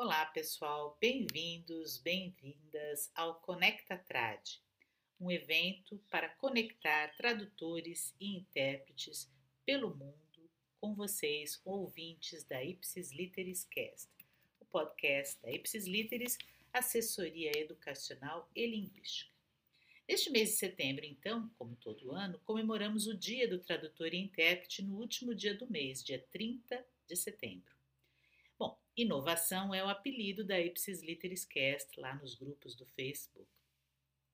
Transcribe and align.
Olá, 0.00 0.26
pessoal, 0.26 0.96
bem-vindos, 1.00 1.98
bem-vindas 1.98 3.10
ao 3.16 3.34
Conecta 3.40 3.98
Trad, 3.98 4.48
um 5.18 5.28
evento 5.28 6.00
para 6.08 6.28
conectar 6.28 7.08
tradutores 7.16 8.14
e 8.20 8.36
intérpretes 8.36 9.28
pelo 9.66 9.90
mundo 9.90 10.48
com 10.80 10.94
vocês, 10.94 11.60
ouvintes 11.64 12.44
da 12.44 12.62
Ipsis 12.62 13.10
Literis 13.10 13.64
Cast, 13.64 14.08
o 14.60 14.64
podcast 14.66 15.42
da 15.42 15.50
Ipsis 15.50 15.88
Literis, 15.88 16.38
assessoria 16.72 17.50
educacional 17.58 18.48
e 18.54 18.68
linguística. 18.68 19.32
Neste 20.08 20.30
mês 20.30 20.50
de 20.50 20.56
setembro, 20.58 21.04
então, 21.04 21.50
como 21.58 21.74
todo 21.74 22.12
ano, 22.12 22.38
comemoramos 22.44 23.08
o 23.08 23.18
Dia 23.18 23.48
do 23.48 23.58
Tradutor 23.58 24.14
e 24.14 24.18
Intérprete 24.18 24.80
no 24.80 24.96
último 24.96 25.34
dia 25.34 25.56
do 25.56 25.68
mês, 25.68 26.04
dia 26.04 26.24
30 26.30 26.86
de 27.04 27.16
setembro. 27.16 27.77
Inovação 28.98 29.72
é 29.72 29.84
o 29.84 29.88
apelido 29.88 30.42
da 30.42 30.60
Ipsis 30.60 31.02
Literis 31.02 31.44
Cast 31.44 32.00
lá 32.00 32.16
nos 32.16 32.34
grupos 32.34 32.74
do 32.74 32.84
Facebook 32.84 33.48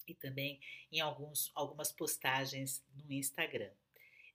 e 0.09 0.14
também 0.14 0.59
em 0.91 1.00
alguns, 1.00 1.52
algumas 1.55 1.92
postagens 1.92 2.82
no 3.05 3.12
Instagram. 3.12 3.70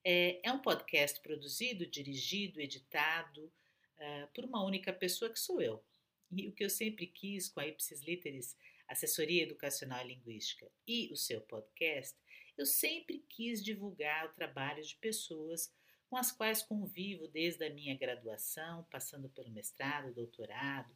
É, 0.03 0.39
é 0.47 0.51
um 0.51 0.61
podcast 0.61 1.19
produzido, 1.21 1.83
dirigido, 1.87 2.61
editado 2.61 3.45
uh, 3.45 4.27
por 4.31 4.45
uma 4.45 4.63
única 4.63 4.93
pessoa 4.93 5.33
que 5.33 5.39
sou 5.39 5.59
eu. 5.59 5.83
E 6.31 6.47
o 6.47 6.51
que 6.51 6.63
eu 6.63 6.69
sempre 6.69 7.07
quis 7.07 7.49
com 7.49 7.59
a 7.59 7.65
Ipsis 7.65 8.03
Literis, 8.03 8.55
Assessoria 8.87 9.41
Educacional 9.41 10.05
e 10.05 10.09
Linguística, 10.09 10.71
e 10.87 11.11
o 11.11 11.17
seu 11.17 11.41
podcast, 11.41 12.15
eu 12.55 12.67
sempre 12.67 13.25
quis 13.27 13.63
divulgar 13.63 14.27
o 14.27 14.33
trabalho 14.33 14.83
de 14.83 14.95
pessoas 14.97 15.73
com 16.09 16.17
as 16.17 16.31
quais 16.31 16.63
convivo 16.63 17.27
desde 17.27 17.63
a 17.63 17.69
minha 17.69 17.95
graduação, 17.95 18.83
passando 18.89 19.29
pelo 19.29 19.51
mestrado, 19.51 20.13
doutorado, 20.13 20.91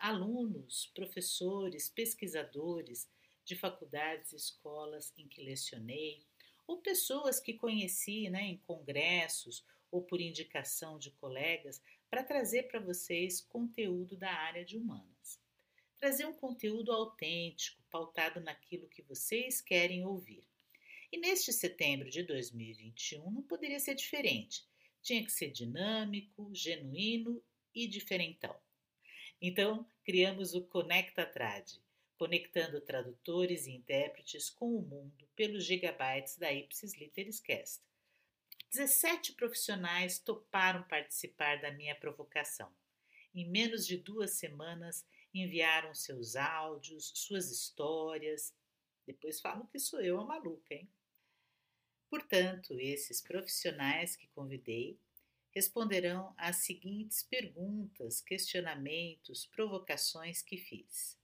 alunos, 0.00 0.90
professores, 0.94 1.88
pesquisadores 1.88 3.08
de 3.44 3.56
faculdades 3.56 4.32
e 4.32 4.36
escolas 4.36 5.12
em 5.16 5.26
que 5.26 5.42
lecionei, 5.42 6.24
ou 6.66 6.80
pessoas 6.80 7.40
que 7.40 7.54
conheci 7.54 8.28
né, 8.30 8.42
em 8.42 8.58
congressos 8.58 9.64
ou 9.90 10.02
por 10.02 10.20
indicação 10.20 10.98
de 10.98 11.10
colegas, 11.12 11.80
para 12.10 12.24
trazer 12.24 12.64
para 12.64 12.80
vocês 12.80 13.40
conteúdo 13.40 14.16
da 14.16 14.30
área 14.30 14.64
de 14.64 14.76
humanas. 14.76 15.40
Trazer 15.98 16.26
um 16.26 16.32
conteúdo 16.32 16.92
autêntico, 16.92 17.82
pautado 17.90 18.40
naquilo 18.40 18.88
que 18.88 19.02
vocês 19.02 19.60
querem 19.60 20.04
ouvir. 20.04 20.46
E 21.14 21.16
neste 21.16 21.52
setembro 21.52 22.10
de 22.10 22.24
2021 22.24 23.30
não 23.30 23.42
poderia 23.44 23.78
ser 23.78 23.94
diferente. 23.94 24.66
Tinha 25.00 25.24
que 25.24 25.30
ser 25.30 25.52
dinâmico, 25.52 26.52
genuíno 26.52 27.40
e 27.72 27.86
diferentão. 27.86 28.60
Então, 29.40 29.88
criamos 30.02 30.54
o 30.54 30.66
Conecta 30.66 31.24
Trad, 31.24 31.70
conectando 32.18 32.80
tradutores 32.80 33.68
e 33.68 33.70
intérpretes 33.70 34.50
com 34.50 34.74
o 34.74 34.82
mundo 34.82 35.24
pelos 35.36 35.64
gigabytes 35.64 36.36
da 36.36 36.52
Ipsis 36.52 36.96
Literis 36.96 37.38
Cast. 37.38 37.80
17 38.72 39.34
profissionais 39.34 40.18
toparam 40.18 40.82
participar 40.82 41.60
da 41.60 41.70
minha 41.70 41.94
provocação. 41.94 42.74
Em 43.32 43.48
menos 43.48 43.86
de 43.86 43.98
duas 43.98 44.32
semanas, 44.32 45.06
enviaram 45.32 45.94
seus 45.94 46.34
áudios, 46.34 47.12
suas 47.14 47.52
histórias. 47.52 48.52
Depois 49.06 49.40
falam 49.40 49.64
que 49.68 49.78
sou 49.78 50.00
eu 50.00 50.20
a 50.20 50.24
maluca, 50.24 50.74
hein? 50.74 50.90
Portanto, 52.08 52.78
esses 52.78 53.20
profissionais 53.20 54.16
que 54.16 54.28
convidei 54.28 54.98
responderão 55.54 56.34
às 56.36 56.56
seguintes 56.56 57.22
perguntas, 57.22 58.20
questionamentos, 58.20 59.46
provocações 59.46 60.42
que 60.42 60.56
fiz. 60.56 61.18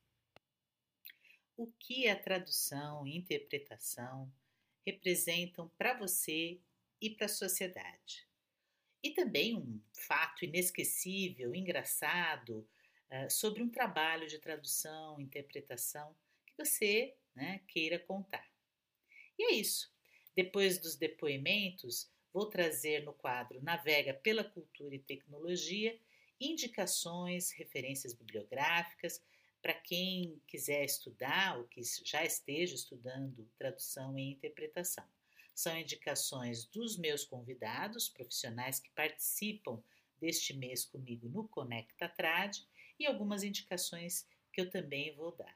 O 1.57 1.67
que 1.73 2.07
a 2.09 2.19
tradução 2.19 3.07
e 3.07 3.17
interpretação 3.17 4.33
representam 4.87 5.69
para 5.77 5.99
você 5.99 6.61
e 7.01 7.11
para 7.11 7.27
a 7.27 7.29
sociedade? 7.29 8.27
E 9.03 9.11
também 9.11 9.57
um 9.57 9.81
fato 9.93 10.45
inesquecível, 10.45 11.55
engraçado, 11.55 12.69
uh, 13.11 13.31
sobre 13.31 13.63
um 13.63 13.69
trabalho 13.69 14.29
de 14.29 14.39
tradução, 14.39 15.21
interpretação 15.21 16.15
que 16.47 16.55
você 16.57 17.17
né, 17.35 17.61
queira 17.67 17.99
contar. 17.99 18.49
E 19.39 19.45
é 19.45 19.55
isso. 19.55 19.93
Depois 20.43 20.79
dos 20.79 20.97
depoimentos, 20.97 22.11
vou 22.33 22.47
trazer 22.47 23.05
no 23.05 23.13
quadro 23.13 23.63
Navega 23.63 24.15
pela 24.15 24.43
Cultura 24.43 24.95
e 24.95 24.99
Tecnologia 24.99 26.01
indicações, 26.41 27.51
referências 27.51 28.15
bibliográficas 28.15 29.23
para 29.61 29.75
quem 29.75 30.41
quiser 30.47 30.83
estudar 30.83 31.59
ou 31.59 31.65
que 31.65 31.83
já 32.07 32.25
esteja 32.25 32.75
estudando 32.75 33.47
tradução 33.59 34.19
e 34.19 34.31
interpretação. 34.31 35.05
São 35.55 35.77
indicações 35.77 36.65
dos 36.65 36.97
meus 36.97 37.23
convidados, 37.23 38.09
profissionais 38.09 38.81
que 38.81 38.89
participam 38.93 39.79
deste 40.19 40.55
mês 40.55 40.87
comigo 40.87 41.29
no 41.29 41.47
Conecta 41.49 42.09
Trad 42.09 42.57
e 42.99 43.05
algumas 43.05 43.43
indicações 43.43 44.27
que 44.55 44.63
eu 44.63 44.71
também 44.71 45.15
vou 45.15 45.37
dar. 45.37 45.55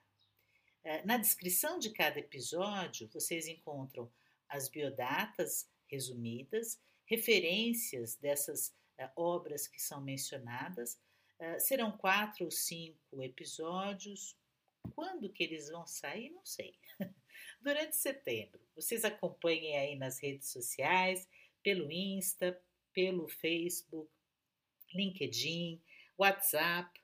Eh, 0.84 1.02
na 1.06 1.16
descrição 1.16 1.78
de 1.78 1.88
cada 1.88 2.18
episódio, 2.18 3.08
vocês 3.08 3.48
encontram 3.48 4.12
as 4.54 4.68
biodatas 4.68 5.68
resumidas, 5.88 6.80
referências 7.06 8.14
dessas 8.14 8.68
uh, 9.00 9.10
obras 9.16 9.66
que 9.66 9.82
são 9.82 10.00
mencionadas. 10.00 10.94
Uh, 11.40 11.58
serão 11.58 11.90
quatro 11.98 12.44
ou 12.44 12.50
cinco 12.52 13.20
episódios. 13.20 14.36
Quando 14.94 15.28
que 15.28 15.42
eles 15.42 15.70
vão 15.70 15.84
sair, 15.86 16.30
não 16.30 16.44
sei. 16.44 16.78
Durante 17.60 17.96
setembro. 17.96 18.60
Vocês 18.76 19.04
acompanhem 19.04 19.76
aí 19.76 19.96
nas 19.96 20.20
redes 20.20 20.48
sociais, 20.48 21.28
pelo 21.60 21.90
Insta, 21.90 22.56
pelo 22.92 23.26
Facebook, 23.26 24.08
LinkedIn, 24.94 25.82
WhatsApp. 26.16 27.00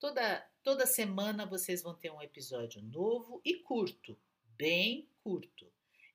Toda, 0.00 0.40
toda 0.64 0.86
semana 0.86 1.46
vocês 1.46 1.82
vão 1.82 1.94
ter 1.94 2.10
um 2.10 2.20
episódio 2.20 2.82
novo 2.82 3.40
e 3.44 3.58
curto, 3.60 4.18
bem 4.56 5.08
curto. 5.22 5.70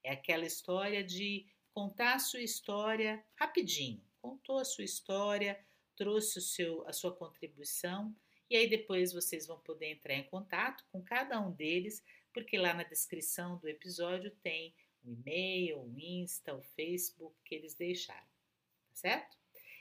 É 0.06 0.12
aquela 0.12 0.46
história 0.46 1.04
de 1.04 1.48
contar 1.74 2.14
a 2.14 2.20
sua 2.20 2.42
história 2.42 3.26
rapidinho. 3.34 4.00
Contou 4.22 4.60
a 4.60 4.64
sua 4.64 4.84
história, 4.84 5.60
trouxe 5.96 6.38
o 6.38 6.42
seu, 6.44 6.88
a 6.88 6.94
sua 6.94 7.12
contribuição 7.12 8.16
e 8.48 8.56
aí 8.56 8.70
depois 8.70 9.14
vocês 9.14 9.48
vão 9.48 9.60
poder 9.60 9.88
entrar 9.88 10.14
em 10.14 10.24
contato 10.26 10.86
com 10.92 11.02
cada 11.02 11.42
um 11.42 11.52
deles, 11.52 12.04
porque 12.32 12.56
lá 12.56 12.72
na 12.72 12.84
descrição 12.84 13.58
do 13.58 13.68
episódio 13.68 14.30
tem 14.44 14.76
o 15.04 15.10
e-mail, 15.10 15.80
o 15.80 16.00
Insta, 16.00 16.54
o 16.54 16.62
Facebook 16.62 17.36
que 17.44 17.56
eles 17.56 17.74
deixaram, 17.74 18.22
tá 18.22 18.94
certo? 18.94 19.36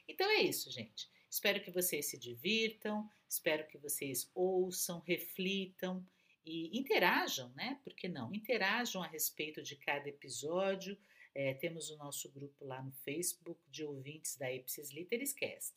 Então 0.08 0.26
é 0.30 0.40
isso, 0.40 0.70
gente. 0.70 1.06
Espero 1.28 1.62
que 1.62 1.70
vocês 1.70 2.06
se 2.06 2.16
divirtam, 2.16 3.06
espero 3.28 3.66
que 3.66 3.76
vocês 3.76 4.30
ouçam, 4.34 5.00
reflitam 5.00 6.02
e 6.44 6.78
interajam, 6.78 7.50
né? 7.54 7.80
Por 7.82 7.94
que 7.94 8.08
não? 8.08 8.34
Interajam 8.34 9.02
a 9.02 9.06
respeito 9.06 9.62
de 9.62 9.76
cada 9.76 10.08
episódio. 10.08 10.98
É, 11.34 11.54
temos 11.54 11.90
o 11.90 11.96
nosso 11.96 12.30
grupo 12.30 12.64
lá 12.64 12.82
no 12.82 12.92
Facebook 12.92 13.60
de 13.70 13.84
ouvintes 13.84 14.36
da 14.36 14.52
Ipsis 14.52 14.90
Literis 14.90 15.32
Cast. 15.32 15.74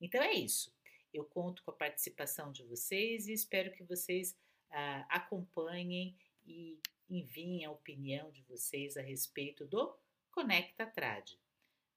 Então 0.00 0.22
é 0.22 0.32
isso. 0.32 0.74
Eu 1.12 1.24
conto 1.24 1.62
com 1.62 1.70
a 1.70 1.74
participação 1.74 2.52
de 2.52 2.62
vocês 2.64 3.28
e 3.28 3.32
espero 3.32 3.72
que 3.72 3.82
vocês 3.82 4.36
ah, 4.70 5.06
acompanhem 5.08 6.16
e 6.46 6.78
enviem 7.08 7.64
a 7.64 7.70
opinião 7.70 8.30
de 8.30 8.42
vocês 8.42 8.96
a 8.96 9.02
respeito 9.02 9.64
do 9.66 9.96
Conecta 10.30 10.86
Trad. 10.86 11.32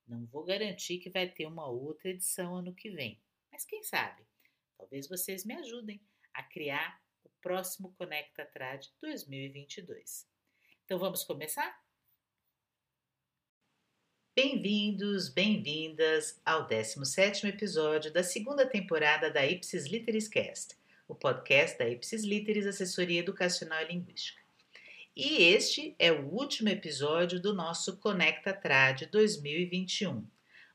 Não 0.08 0.26
vou 0.26 0.44
garantir 0.44 1.00
que 1.00 1.10
vai 1.10 1.28
ter 1.28 1.46
uma 1.46 1.68
outra 1.68 2.10
edição 2.10 2.56
ano 2.56 2.74
que 2.74 2.90
vem, 2.90 3.22
mas 3.52 3.66
quem 3.66 3.84
sabe? 3.84 4.24
Talvez 4.78 5.08
vocês 5.08 5.46
me 5.46 5.54
ajudem 5.56 6.02
a 6.34 6.44
criar 6.44 7.01
próximo 7.42 7.94
Conecta 7.98 8.46
Trad 8.46 8.88
2022. 9.02 10.28
Então 10.86 11.00
vamos 11.00 11.24
começar? 11.24 11.80
Bem-vindos, 14.36 15.28
bem-vindas 15.28 16.40
ao 16.46 16.68
17º 16.68 17.50
episódio 17.50 18.14
da 18.14 18.24
segunda 18.24 18.66
temporada 18.66 19.30
da 19.30 19.46
Ipsis 19.46 19.88
Literis 19.88 20.28
Cast, 20.28 20.78
o 21.08 21.14
podcast 21.14 21.78
da 21.78 21.90
Ipsis 21.90 22.24
Literis 22.24 22.66
Assessoria 22.66 23.20
Educacional 23.20 23.82
e 23.84 23.88
Linguística. 23.88 24.42
E 25.16 25.44
este 25.44 25.94
é 26.00 26.12
o 26.12 26.30
último 26.30 26.70
episódio 26.70 27.42
do 27.42 27.54
nosso 27.54 27.98
Conecta 27.98 28.54
Trad 28.54 29.02
2021, 29.12 30.26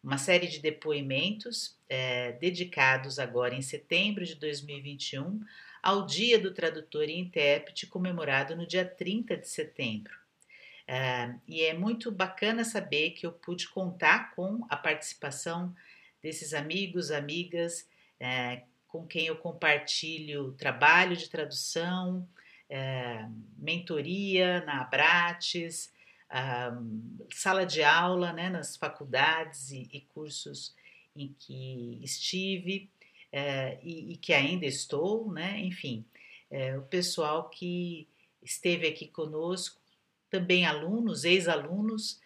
uma 0.03 0.19
série 0.19 0.47
de 0.47 0.59
depoimentos 0.59 1.77
é, 1.89 2.33
dedicados 2.33 3.19
agora 3.19 3.55
em 3.55 3.63
setembro 3.63 4.25
de 4.25 4.35
2021 4.35 5.41
ao 5.87 6.05
Dia 6.05 6.37
do 6.37 6.53
Tradutor 6.53 7.05
e 7.05 7.17
Intérprete, 7.17 7.87
comemorado 7.87 8.57
no 8.57 8.67
dia 8.67 8.85
30 8.85 9.37
de 9.37 9.49
setembro. 9.49 10.13
Uh, 10.83 11.41
e 11.47 11.63
é 11.63 11.75
muito 11.75 12.11
bacana 12.11 12.65
saber 12.65 13.11
que 13.11 13.25
eu 13.25 13.31
pude 13.31 13.69
contar 13.69 14.35
com 14.35 14.67
a 14.69 14.77
participação 14.77 15.73
desses 16.21 16.55
amigos, 16.55 17.13
amigas, 17.13 17.89
uh, 18.21 18.67
com 18.89 19.07
quem 19.07 19.27
eu 19.27 19.37
compartilho 19.37 20.57
trabalho 20.59 21.17
de 21.17 21.31
tradução, 21.31 22.29
é, 22.69 23.25
mentoria 23.57 24.65
na 24.65 24.81
Abrates, 24.81 25.93
sala 27.33 27.65
de 27.65 27.85
aula 27.85 28.33
né, 28.33 28.51
nas 28.51 28.77
faculdades 28.77 29.71
e, 29.71 29.89
e 29.93 30.01
cursos 30.01 30.75
em 31.15 31.33
que 31.39 32.01
estive 32.03 32.91
é, 33.37 33.79
e, 33.83 34.15
e, 34.15 34.17
que 34.17 34.33
ainda 34.33 34.65
estou, 34.65 35.31
né? 35.31 35.61
enfim, 35.61 36.07
é, 36.51 36.75
o 36.79 36.83
pessoal 36.85 37.51
que 37.51 38.09
esteve 38.43 38.89
aqui 38.89 39.07
conosco, 39.07 39.79
também 40.31 40.65
alunos, 40.65 41.23
ex-alunos 41.23 42.19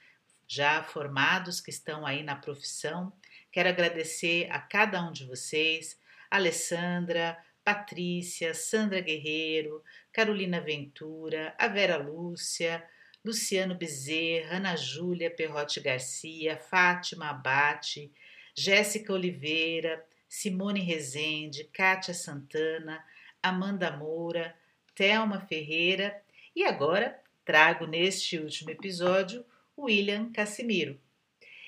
já 0.46 0.84
formados 0.84 1.60
que 1.60 1.70
estão 1.70 2.06
aí 2.06 2.22
na 2.22 2.36
profissão. 2.36 3.12
Quero 3.50 3.68
agradecer 3.68 4.48
a 4.52 4.60
cada 4.60 5.02
um 5.04 5.10
de 5.10 5.24
vocês, 5.24 5.98
Alessandra, 6.30 7.36
Patrícia, 7.64 8.54
Sandra 8.54 9.00
Guerreiro, 9.00 9.82
Carolina 10.12 10.60
Ventura, 10.60 11.52
a 11.58 11.66
Vera 11.66 11.96
Lúcia, 11.96 12.88
Luciano 13.24 13.74
Bezerra, 13.74 14.58
Ana 14.58 14.76
Júlia 14.76 15.28
Perrote 15.28 15.80
Garcia, 15.80 16.56
Fátima 16.56 17.30
Abate, 17.30 18.12
Jéssica 18.54 19.12
Oliveira, 19.12 20.04
Simone 20.30 20.80
Rezende, 20.80 21.64
Kátia 21.64 22.14
Santana, 22.14 23.04
Amanda 23.42 23.90
Moura, 23.90 24.54
Thelma 24.94 25.40
Ferreira 25.40 26.22
e 26.54 26.62
agora 26.62 27.20
trago 27.44 27.84
neste 27.84 28.38
último 28.38 28.70
episódio 28.70 29.44
William 29.76 30.30
Cassimiro. 30.32 31.00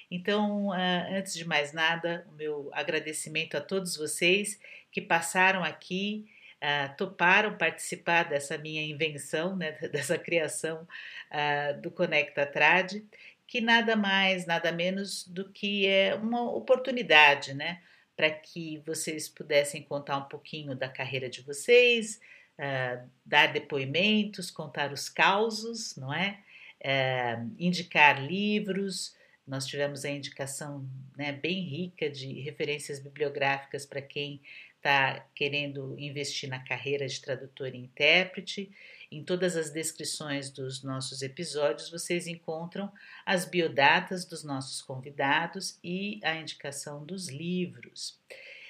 Então, 0.08 0.70
ah, 0.70 1.08
antes 1.10 1.34
de 1.34 1.44
mais 1.44 1.72
nada, 1.72 2.24
o 2.30 2.36
meu 2.36 2.70
agradecimento 2.72 3.56
a 3.56 3.60
todos 3.60 3.96
vocês 3.96 4.60
que 4.92 5.00
passaram 5.00 5.64
aqui, 5.64 6.30
uh, 6.62 6.96
toparam 6.96 7.58
participar 7.58 8.28
dessa 8.28 8.56
minha 8.56 8.82
invenção, 8.82 9.56
né, 9.56 9.72
dessa 9.90 10.16
criação 10.16 10.86
uh, 11.32 11.80
do 11.80 11.90
Conecta 11.90 12.46
Trad, 12.46 13.02
que 13.44 13.60
nada 13.60 13.96
mais, 13.96 14.46
nada 14.46 14.70
menos 14.70 15.26
do 15.26 15.50
que 15.50 15.86
é 15.88 16.14
uma 16.14 16.48
oportunidade, 16.52 17.54
né, 17.54 17.82
para 18.16 18.30
que 18.30 18.78
vocês 18.86 19.28
pudessem 19.28 19.82
contar 19.82 20.18
um 20.18 20.28
pouquinho 20.28 20.74
da 20.74 20.88
carreira 20.88 21.28
de 21.28 21.42
vocês, 21.42 22.20
uh, 22.58 23.08
dar 23.24 23.52
depoimentos, 23.52 24.50
contar 24.50 24.92
os 24.92 25.08
causos, 25.08 25.96
não 25.96 26.12
é? 26.12 26.38
indicar 27.60 28.20
livros, 28.20 29.14
nós 29.46 29.66
tivemos 29.66 30.04
a 30.04 30.10
indicação 30.10 30.88
né, 31.16 31.32
bem 31.32 31.60
rica 31.60 32.08
de 32.08 32.40
referências 32.40 32.98
bibliográficas 32.98 33.84
para 33.84 34.00
quem 34.00 34.40
está 34.76 35.24
querendo 35.34 35.94
investir 35.98 36.48
na 36.48 36.58
carreira 36.58 37.06
de 37.06 37.20
tradutor 37.20 37.74
e 37.74 37.78
intérprete. 37.78 38.70
Em 39.12 39.22
todas 39.22 39.58
as 39.58 39.70
descrições 39.70 40.48
dos 40.48 40.82
nossos 40.82 41.20
episódios, 41.20 41.90
vocês 41.90 42.26
encontram 42.26 42.90
as 43.26 43.44
biodatas 43.44 44.24
dos 44.24 44.42
nossos 44.42 44.80
convidados 44.80 45.78
e 45.84 46.18
a 46.24 46.34
indicação 46.36 47.04
dos 47.04 47.28
livros. 47.28 48.18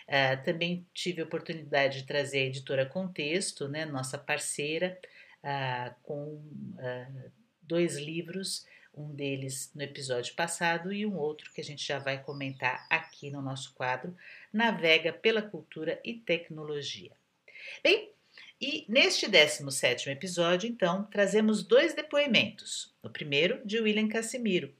Uh, 0.08 0.42
também 0.44 0.84
tive 0.92 1.22
a 1.22 1.24
oportunidade 1.24 2.00
de 2.00 2.08
trazer 2.08 2.38
a 2.38 2.46
editora 2.46 2.84
Contexto, 2.84 3.68
né, 3.68 3.84
nossa 3.84 4.18
parceira, 4.18 4.98
uh, 5.44 5.94
com 6.02 6.34
uh, 6.34 7.30
dois 7.62 7.96
livros 7.96 8.66
um 8.92 9.14
deles 9.14 9.70
no 9.76 9.82
episódio 9.82 10.34
passado 10.34 10.92
e 10.92 11.06
um 11.06 11.16
outro 11.16 11.52
que 11.52 11.60
a 11.60 11.64
gente 11.64 11.86
já 11.86 12.00
vai 12.00 12.20
comentar 12.20 12.84
aqui 12.90 13.30
no 13.30 13.40
nosso 13.40 13.72
quadro 13.74 14.14
Navega 14.52 15.12
pela 15.12 15.40
Cultura 15.40 16.00
e 16.04 16.14
Tecnologia. 16.14 17.12
Bem, 17.82 18.12
e 18.64 18.84
neste 18.88 19.28
17 19.28 20.08
episódio, 20.08 20.68
então, 20.70 21.02
trazemos 21.06 21.64
dois 21.64 21.94
depoimentos. 21.94 22.94
O 23.02 23.10
primeiro 23.10 23.60
de 23.66 23.80
William 23.80 24.06
Casimiro, 24.06 24.72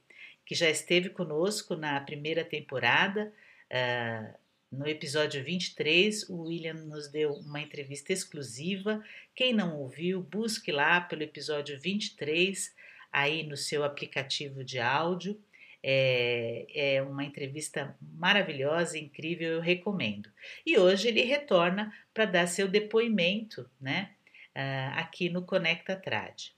que 0.45 0.55
já 0.55 0.69
esteve 0.69 1.09
conosco 1.09 1.75
na 1.75 1.99
primeira 1.99 2.45
temporada. 2.45 3.33
Uh, 3.69 4.33
no 4.71 4.87
episódio 4.87 5.43
23, 5.43 6.29
o 6.29 6.43
William 6.43 6.75
nos 6.75 7.09
deu 7.09 7.33
uma 7.33 7.59
entrevista 7.59 8.13
exclusiva. 8.13 9.03
Quem 9.35 9.53
não 9.53 9.77
ouviu, 9.77 10.21
busque 10.21 10.71
lá 10.71 11.01
pelo 11.01 11.23
episódio 11.23 11.77
23 11.77 12.73
aí 13.11 13.43
no 13.43 13.57
seu 13.57 13.83
aplicativo 13.83 14.63
de 14.63 14.79
áudio. 14.79 15.37
É, 15.85 16.65
é, 16.73 17.01
uma 17.01 17.25
entrevista 17.25 17.95
maravilhosa, 18.01 18.97
incrível, 18.97 19.51
eu 19.51 19.59
recomendo. 19.59 20.29
E 20.65 20.77
hoje 20.77 21.09
ele 21.09 21.23
retorna 21.23 21.93
para 22.13 22.25
dar 22.25 22.47
seu 22.47 22.69
depoimento 22.69 23.69
né, 23.81 24.11
uh, 24.55 24.99
aqui 24.99 25.29
no 25.29 25.45
Conecta 25.45 25.95
Trad. 25.95 26.53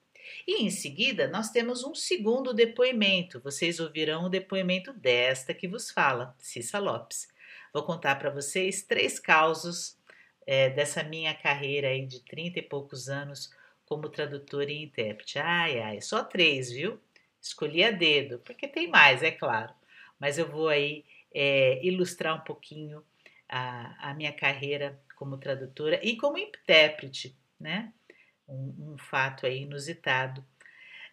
E 0.47 0.63
em 0.63 0.69
seguida 0.69 1.27
nós 1.27 1.49
temos 1.49 1.83
um 1.83 1.95
segundo 1.95 2.53
depoimento. 2.53 3.39
Vocês 3.41 3.79
ouvirão 3.79 4.25
o 4.25 4.29
depoimento 4.29 4.93
desta 4.93 5.53
que 5.53 5.67
vos 5.67 5.89
fala, 5.89 6.35
Cissa 6.37 6.79
Lopes. 6.79 7.27
Vou 7.73 7.83
contar 7.83 8.15
para 8.15 8.29
vocês 8.29 8.83
três 8.83 9.19
causos 9.19 9.97
é, 10.45 10.69
dessa 10.69 11.03
minha 11.03 11.33
carreira 11.33 11.89
aí 11.89 12.05
de 12.05 12.21
30 12.21 12.59
e 12.59 12.61
poucos 12.61 13.09
anos 13.09 13.49
como 13.85 14.09
tradutor 14.09 14.69
e 14.69 14.83
intérprete. 14.83 15.39
Ai, 15.39 15.79
ai, 15.79 16.01
só 16.01 16.23
três, 16.23 16.71
viu? 16.71 16.99
Escolhi 17.45 17.83
a 17.83 17.91
dedo, 17.91 18.39
porque 18.39 18.67
tem 18.67 18.87
mais, 18.87 19.21
é 19.21 19.29
claro. 19.29 19.71
Mas 20.19 20.39
eu 20.39 20.49
vou 20.49 20.67
aí 20.67 21.05
é, 21.31 21.79
ilustrar 21.85 22.35
um 22.35 22.43
pouquinho 22.43 23.03
a, 23.47 24.09
a, 24.09 24.13
minha 24.15 24.33
carreira 24.33 24.99
como 25.15 25.37
tradutora 25.37 25.99
e 26.01 26.17
como 26.17 26.39
intérprete, 26.39 27.37
né? 27.59 27.93
Um, 28.49 28.93
um 28.93 28.97
fato 28.97 29.45
aí 29.45 29.61
inusitado. 29.61 30.43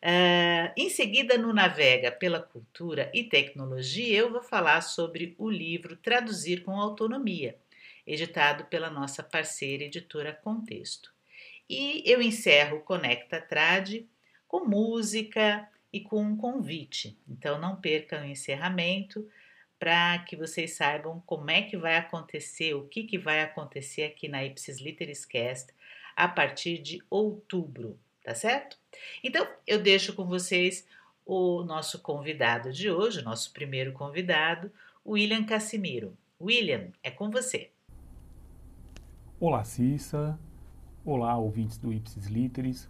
Uh, 0.02 0.72
em 0.74 0.88
seguida, 0.88 1.36
no 1.36 1.52
Navega 1.52 2.10
pela 2.10 2.40
Cultura 2.40 3.10
e 3.12 3.24
Tecnologia, 3.24 4.20
eu 4.20 4.32
vou 4.32 4.42
falar 4.42 4.80
sobre 4.80 5.34
o 5.36 5.50
livro 5.50 5.96
Traduzir 5.98 6.62
com 6.62 6.80
Autonomia, 6.80 7.58
editado 8.06 8.64
pela 8.64 8.88
nossa 8.88 9.22
parceira 9.22 9.84
editora 9.84 10.32
Contexto. 10.32 11.12
E 11.68 12.02
eu 12.10 12.22
encerro 12.22 12.78
o 12.78 12.82
Conecta 12.82 13.38
Trad 13.38 14.02
com 14.48 14.64
música 14.64 15.68
e 15.92 16.00
com 16.00 16.22
um 16.22 16.36
convite. 16.36 17.18
Então 17.28 17.60
não 17.60 17.76
percam 17.76 18.22
o 18.22 18.26
encerramento 18.26 19.28
para 19.78 20.20
que 20.20 20.36
vocês 20.36 20.76
saibam 20.76 21.20
como 21.26 21.50
é 21.50 21.62
que 21.62 21.76
vai 21.76 21.96
acontecer, 21.96 22.74
o 22.74 22.86
que, 22.86 23.02
que 23.02 23.18
vai 23.18 23.42
acontecer 23.42 24.04
aqui 24.04 24.28
na 24.28 24.44
Ipsis 24.44 24.80
Literis 24.80 25.24
Cast 25.24 25.72
a 26.14 26.28
partir 26.28 26.78
de 26.78 27.02
outubro, 27.10 27.98
tá 28.22 28.34
certo? 28.34 28.78
Então 29.24 29.46
eu 29.66 29.82
deixo 29.82 30.14
com 30.14 30.24
vocês 30.24 30.86
o 31.26 31.62
nosso 31.64 32.00
convidado 32.00 32.72
de 32.72 32.90
hoje, 32.90 33.20
o 33.20 33.24
nosso 33.24 33.52
primeiro 33.52 33.92
convidado, 33.92 34.70
William 35.04 35.44
Cassimiro. 35.44 36.16
William, 36.40 36.92
é 37.02 37.10
com 37.10 37.30
você. 37.30 37.70
Olá, 39.38 39.64
Cissa. 39.64 40.38
Olá, 41.04 41.36
ouvintes 41.36 41.78
do 41.78 41.92
Ipsis 41.92 42.26
Literis. 42.26 42.88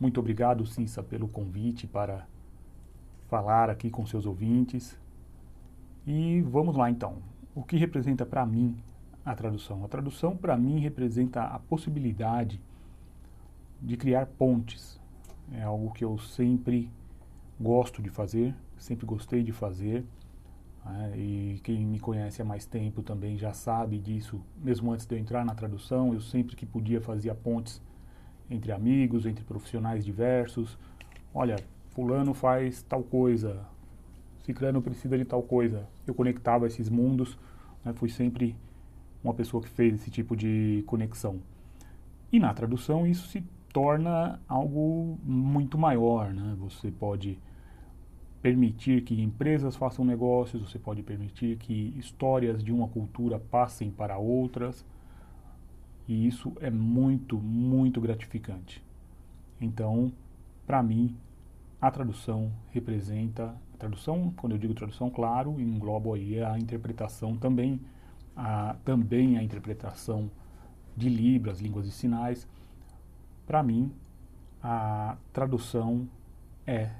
Muito 0.00 0.20
obrigado, 0.20 0.64
Cissa, 0.64 1.02
pelo 1.02 1.26
convite 1.26 1.86
para 1.86 2.24
falar 3.26 3.68
aqui 3.68 3.90
com 3.90 4.06
seus 4.06 4.26
ouvintes. 4.26 4.96
E 6.06 6.40
vamos 6.42 6.76
lá 6.76 6.88
então. 6.88 7.16
O 7.52 7.64
que 7.64 7.76
representa 7.76 8.24
para 8.24 8.46
mim 8.46 8.76
a 9.24 9.34
tradução? 9.34 9.84
A 9.84 9.88
tradução 9.88 10.36
para 10.36 10.56
mim 10.56 10.78
representa 10.78 11.42
a 11.42 11.58
possibilidade 11.58 12.60
de 13.82 13.96
criar 13.96 14.26
pontes. 14.26 15.00
É 15.52 15.62
algo 15.62 15.92
que 15.92 16.04
eu 16.04 16.16
sempre 16.16 16.88
gosto 17.60 18.00
de 18.00 18.08
fazer, 18.08 18.54
sempre 18.78 19.04
gostei 19.04 19.42
de 19.42 19.50
fazer. 19.50 20.04
Né? 20.84 21.12
E 21.16 21.60
quem 21.64 21.84
me 21.84 21.98
conhece 21.98 22.40
há 22.40 22.44
mais 22.44 22.64
tempo 22.64 23.02
também 23.02 23.36
já 23.36 23.52
sabe 23.52 23.98
disso. 23.98 24.40
Mesmo 24.62 24.92
antes 24.92 25.06
de 25.06 25.14
eu 25.16 25.18
entrar 25.18 25.44
na 25.44 25.56
tradução, 25.56 26.14
eu 26.14 26.20
sempre 26.20 26.54
que 26.54 26.64
podia 26.64 27.00
fazia 27.00 27.34
pontes 27.34 27.82
entre 28.50 28.72
amigos, 28.72 29.26
entre 29.26 29.44
profissionais 29.44 30.04
diversos. 30.04 30.78
Olha, 31.34 31.56
fulano 31.90 32.34
faz 32.34 32.82
tal 32.82 33.02
coisa, 33.02 33.64
ciclano 34.42 34.80
precisa 34.80 35.16
de 35.18 35.24
tal 35.24 35.42
coisa. 35.42 35.86
Eu 36.06 36.14
conectava 36.14 36.66
esses 36.66 36.88
mundos, 36.88 37.38
né? 37.84 37.92
fui 37.92 38.08
sempre 38.08 38.56
uma 39.22 39.34
pessoa 39.34 39.62
que 39.62 39.68
fez 39.68 39.94
esse 39.94 40.10
tipo 40.10 40.36
de 40.36 40.82
conexão. 40.86 41.40
E 42.32 42.38
na 42.38 42.52
tradução 42.54 43.06
isso 43.06 43.26
se 43.28 43.42
torna 43.72 44.40
algo 44.48 45.18
muito 45.22 45.76
maior, 45.76 46.32
né? 46.32 46.56
Você 46.58 46.90
pode 46.90 47.38
permitir 48.40 49.02
que 49.02 49.20
empresas 49.20 49.76
façam 49.76 50.04
negócios, 50.04 50.62
você 50.62 50.78
pode 50.78 51.02
permitir 51.02 51.56
que 51.56 51.94
histórias 51.98 52.62
de 52.62 52.72
uma 52.72 52.88
cultura 52.88 53.38
passem 53.38 53.90
para 53.90 54.16
outras. 54.16 54.84
E 56.08 56.26
isso 56.26 56.54
é 56.60 56.70
muito, 56.70 57.38
muito 57.38 58.00
gratificante. 58.00 58.82
Então, 59.60 60.10
para 60.66 60.82
mim, 60.82 61.14
a 61.80 61.90
tradução 61.90 62.50
representa 62.70 63.54
a 63.74 63.76
tradução, 63.76 64.32
quando 64.36 64.52
eu 64.52 64.58
digo 64.58 64.72
tradução, 64.72 65.10
claro, 65.10 65.60
englobo 65.60 66.14
aí 66.14 66.42
a 66.42 66.58
interpretação 66.58 67.36
também, 67.36 67.78
a, 68.34 68.74
também 68.84 69.36
a 69.36 69.42
interpretação 69.42 70.30
de 70.96 71.10
Libras, 71.10 71.60
línguas 71.60 71.84
de 71.84 71.92
sinais. 71.92 72.48
Para 73.46 73.62
mim, 73.62 73.92
a 74.62 75.16
tradução 75.32 76.08
é 76.66 76.90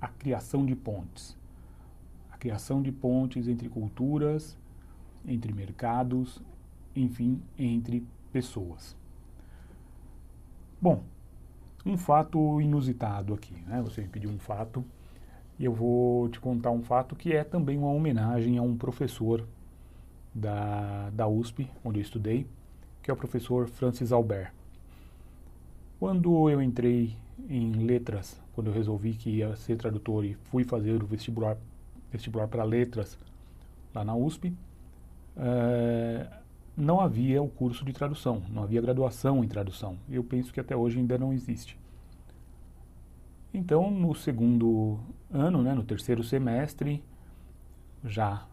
a 0.00 0.08
criação 0.08 0.64
de 0.64 0.76
pontes. 0.76 1.36
A 2.30 2.38
criação 2.38 2.80
de 2.80 2.92
pontes 2.92 3.48
entre 3.48 3.68
culturas, 3.68 4.56
entre 5.26 5.52
mercados, 5.52 6.40
enfim, 6.94 7.42
entre 7.58 8.06
pessoas. 8.34 8.96
Bom, 10.82 11.04
um 11.86 11.96
fato 11.96 12.60
inusitado 12.60 13.32
aqui, 13.32 13.54
né? 13.64 13.80
Você 13.82 14.00
me 14.00 14.08
pediu 14.08 14.28
um 14.28 14.40
fato 14.40 14.84
e 15.56 15.64
eu 15.64 15.72
vou 15.72 16.28
te 16.28 16.40
contar 16.40 16.72
um 16.72 16.82
fato 16.82 17.14
que 17.14 17.32
é 17.32 17.44
também 17.44 17.78
uma 17.78 17.92
homenagem 17.92 18.58
a 18.58 18.62
um 18.62 18.76
professor 18.76 19.46
da, 20.34 21.10
da 21.10 21.28
USP, 21.28 21.70
onde 21.84 22.00
eu 22.00 22.02
estudei, 22.02 22.44
que 23.00 23.08
é 23.08 23.14
o 23.14 23.16
professor 23.16 23.68
Francis 23.68 24.10
Albert. 24.10 24.52
Quando 26.00 26.50
eu 26.50 26.60
entrei 26.60 27.16
em 27.48 27.84
letras, 27.86 28.42
quando 28.52 28.66
eu 28.66 28.74
resolvi 28.74 29.12
que 29.12 29.30
ia 29.30 29.54
ser 29.54 29.76
tradutor 29.76 30.24
e 30.24 30.34
fui 30.50 30.64
fazer 30.64 31.00
o 31.00 31.06
vestibular, 31.06 31.56
vestibular 32.10 32.48
para 32.48 32.64
letras 32.64 33.16
lá 33.94 34.04
na 34.04 34.16
USP, 34.16 34.52
é, 35.36 36.26
não 36.76 37.00
havia 37.00 37.42
o 37.42 37.48
curso 37.48 37.84
de 37.84 37.92
tradução, 37.92 38.42
não 38.50 38.62
havia 38.62 38.80
graduação 38.80 39.44
em 39.44 39.48
tradução. 39.48 39.96
Eu 40.08 40.24
penso 40.24 40.52
que 40.52 40.60
até 40.60 40.76
hoje 40.76 40.98
ainda 40.98 41.16
não 41.16 41.32
existe. 41.32 41.78
Então, 43.52 43.90
no 43.90 44.14
segundo 44.14 44.98
ano, 45.32 45.62
né, 45.62 45.74
no 45.74 45.84
terceiro 45.84 46.24
semestre, 46.24 47.02
já 48.04 48.46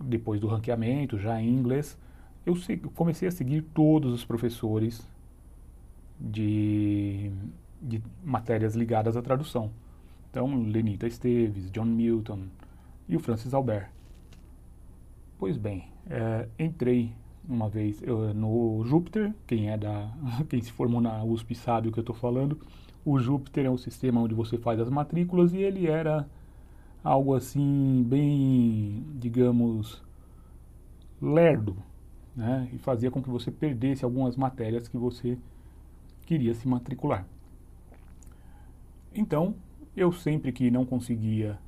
depois 0.00 0.40
do 0.40 0.48
ranqueamento, 0.48 1.18
já 1.18 1.40
em 1.40 1.48
inglês, 1.48 1.96
eu 2.44 2.54
comecei 2.94 3.28
a 3.28 3.30
seguir 3.30 3.62
todos 3.62 4.12
os 4.12 4.24
professores 4.24 5.06
de, 6.18 7.30
de 7.80 8.02
matérias 8.24 8.74
ligadas 8.74 9.16
à 9.16 9.22
tradução. 9.22 9.70
Então, 10.30 10.62
Lenita 10.62 11.06
Esteves, 11.06 11.70
John 11.70 11.84
Milton 11.84 12.46
e 13.08 13.16
o 13.16 13.20
Francis 13.20 13.54
Albert. 13.54 13.90
Pois 15.38 15.56
bem, 15.56 15.88
é, 16.10 16.48
entrei 16.58 17.14
uma 17.48 17.68
vez 17.68 18.02
eu, 18.02 18.34
no 18.34 18.84
Júpiter, 18.84 19.34
quem 19.46 19.70
é 19.70 19.76
da, 19.76 20.12
quem 20.48 20.60
se 20.60 20.70
formou 20.70 21.00
na 21.00 21.24
USP 21.24 21.54
sabe 21.54 21.88
o 21.88 21.92
que 21.92 21.98
eu 21.98 22.02
estou 22.02 22.14
falando. 22.14 22.60
O 23.04 23.18
Júpiter 23.18 23.64
é 23.64 23.70
um 23.70 23.78
sistema 23.78 24.20
onde 24.20 24.34
você 24.34 24.58
faz 24.58 24.78
as 24.78 24.90
matrículas 24.90 25.52
e 25.54 25.58
ele 25.58 25.86
era 25.86 26.28
algo 27.02 27.34
assim 27.34 28.04
bem, 28.06 29.02
digamos, 29.14 30.02
lerdo, 31.22 31.76
né? 32.36 32.68
E 32.72 32.78
fazia 32.78 33.10
com 33.10 33.22
que 33.22 33.30
você 33.30 33.50
perdesse 33.50 34.04
algumas 34.04 34.36
matérias 34.36 34.88
que 34.88 34.98
você 34.98 35.38
queria 36.26 36.54
se 36.54 36.68
matricular. 36.68 37.26
Então, 39.14 39.54
eu 39.96 40.12
sempre 40.12 40.52
que 40.52 40.70
não 40.70 40.84
conseguia 40.84 41.58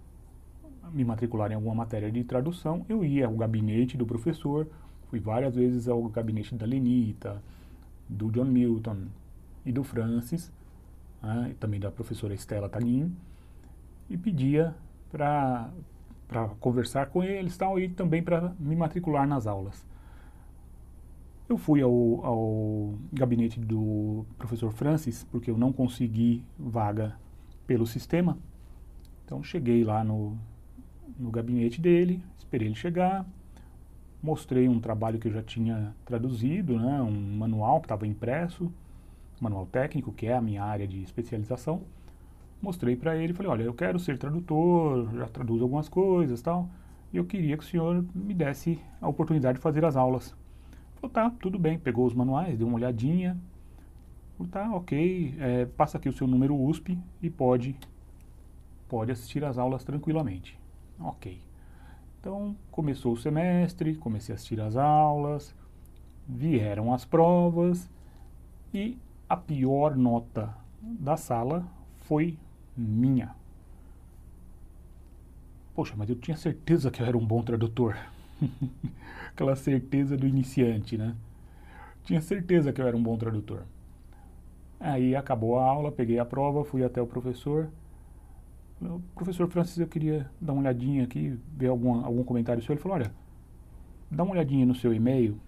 me 0.93 1.05
matricular 1.05 1.51
em 1.51 1.55
alguma 1.55 1.75
matéria 1.75 2.11
de 2.11 2.23
tradução, 2.25 2.85
eu 2.89 3.05
ia 3.05 3.27
ao 3.27 3.35
gabinete 3.35 3.97
do 3.97 4.05
professor, 4.05 4.69
fui 5.11 5.19
várias 5.19 5.57
vezes 5.57 5.89
ao 5.89 6.01
gabinete 6.05 6.55
da 6.55 6.65
Lenita, 6.65 7.43
do 8.09 8.31
John 8.31 8.45
Milton 8.45 9.09
e 9.67 9.73
do 9.73 9.83
Francis, 9.83 10.53
né, 11.21 11.49
e 11.51 11.55
também 11.55 11.81
da 11.81 11.91
professora 11.91 12.33
Estela 12.33 12.69
Taguin, 12.69 13.13
e 14.09 14.17
pedia 14.17 14.75
para 15.11 15.69
conversar 16.61 17.07
com 17.07 17.25
eles 17.25 17.57
tal, 17.57 17.79
e 17.79 17.89
também 17.89 18.23
para 18.23 18.55
me 18.59 18.77
matricular 18.77 19.27
nas 19.27 19.49
aulas. 19.49 19.85
Eu 21.49 21.59
fui 21.59 21.83
ao, 21.83 22.25
ao 22.25 22.95
gabinete 23.13 23.59
do 23.59 24.25
professor 24.39 24.71
Francis, 24.73 25.25
porque 25.25 25.51
eu 25.51 25.59
não 25.59 25.73
consegui 25.73 26.45
vaga 26.57 27.17
pelo 27.67 27.85
sistema. 27.85 28.39
Então 29.25 29.43
cheguei 29.43 29.83
lá 29.83 30.05
no, 30.05 30.39
no 31.19 31.31
gabinete 31.33 31.81
dele, 31.81 32.23
esperei 32.39 32.69
ele 32.69 32.77
chegar, 32.77 33.27
mostrei 34.23 34.69
um 34.69 34.81
trabalho 34.81 35.19
que 35.19 35.29
eu 35.29 35.33
já 35.33 35.43
tinha 35.43 35.95
traduzido, 36.05 36.79
né, 36.79 37.01
um 37.01 37.37
manual 37.37 37.81
que 37.81 37.87
estava 37.87 38.07
impresso, 38.07 38.73
manual 39.41 39.67
técnico, 39.67 40.13
que 40.13 40.27
é 40.27 40.35
a 40.35 40.41
minha 40.41 40.63
área 40.63 40.87
de 40.87 41.03
especialização. 41.03 41.83
Mostrei 42.61 42.95
para 42.95 43.17
ele, 43.17 43.33
falei, 43.33 43.51
olha, 43.51 43.63
eu 43.63 43.73
quero 43.73 43.99
ser 43.99 44.19
tradutor, 44.19 45.09
já 45.15 45.27
traduzo 45.27 45.63
algumas 45.63 45.89
coisas 45.89 46.43
tal, 46.43 46.69
e 47.13 47.17
eu 47.17 47.25
queria 47.25 47.57
que 47.57 47.65
o 47.65 47.67
senhor 47.67 48.05
me 48.15 48.35
desse 48.35 48.79
a 49.01 49.09
oportunidade 49.09 49.57
de 49.57 49.63
fazer 49.63 49.85
as 49.85 49.97
aulas. 49.97 50.37
Falou, 50.97 51.11
tá, 51.11 51.31
tudo 51.31 51.59
bem, 51.59 51.79
pegou 51.79 52.05
os 52.05 52.13
manuais, 52.13 52.59
deu 52.59 52.67
uma 52.67 52.77
olhadinha, 52.77 53.39
falou, 54.37 54.53
tá, 54.53 54.77
ok, 54.77 55.35
é, 55.39 55.65
passa 55.65 55.97
aqui 55.97 56.09
o 56.09 56.13
seu 56.13 56.27
número 56.27 56.55
USP 56.55 56.99
e 57.23 57.31
pode, 57.31 57.75
pode 58.87 59.11
assistir 59.11 59.43
às 59.43 59.57
aulas 59.57 59.83
tranquilamente. 59.83 60.61
Ok. 60.99 61.50
Então, 62.21 62.55
começou 62.71 63.15
o 63.15 63.17
semestre, 63.17 63.95
comecei 63.95 64.35
a 64.35 64.37
assistir 64.37 64.61
às 64.61 64.77
aulas, 64.77 65.55
vieram 66.29 66.93
as 66.93 67.03
provas 67.03 67.89
e 68.75 68.99
a 69.27 69.37
pior 69.39 69.97
nota 69.97 70.55
da 70.83 71.17
sala 71.17 71.67
foi 71.97 72.37
minha. 72.77 73.35
Poxa, 75.75 75.95
mas 75.97 76.11
eu 76.11 76.17
tinha 76.17 76.37
certeza 76.37 76.91
que 76.91 77.01
eu 77.01 77.07
era 77.07 77.17
um 77.17 77.25
bom 77.25 77.43
tradutor. 77.43 77.97
Aquela 79.33 79.57
certeza 79.57 80.15
do 80.15 80.27
iniciante, 80.27 80.99
né? 80.99 81.17
Tinha 82.05 82.21
certeza 82.21 82.71
que 82.71 82.83
eu 82.83 82.87
era 82.87 82.97
um 82.97 83.03
bom 83.03 83.17
tradutor. 83.17 83.63
Aí 84.79 85.17
acabou 85.17 85.59
a 85.59 85.65
aula, 85.65 85.91
peguei 85.91 86.19
a 86.19 86.25
prova, 86.25 86.65
fui 86.65 86.85
até 86.85 87.01
o 87.01 87.07
professor 87.07 87.71
professor 89.15 89.49
Francis, 89.49 89.79
eu 89.79 89.87
queria 89.87 90.31
dar 90.41 90.53
uma 90.53 90.63
olhadinha 90.63 91.05
aqui, 91.05 91.39
ver 91.53 91.69
algum, 91.69 92.05
algum 92.05 92.25
comentário 92.25 92.63
seu. 92.63 92.73
Ele 92.73 92.81
falou, 92.81 92.97
olha, 92.97 93.13
dá 94.11 94.23
uma 94.23 94.33
olhadinha 94.33 94.65
no 94.65 94.75
seu 94.75 94.95
e-mail 94.95 95.39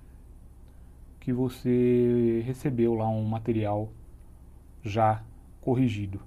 que 1.19 1.33
você 1.33 2.43
recebeu 2.45 2.95
lá 2.95 3.09
um 3.09 3.25
material 3.25 3.91
já 4.83 5.23
corrigido. 5.61 6.21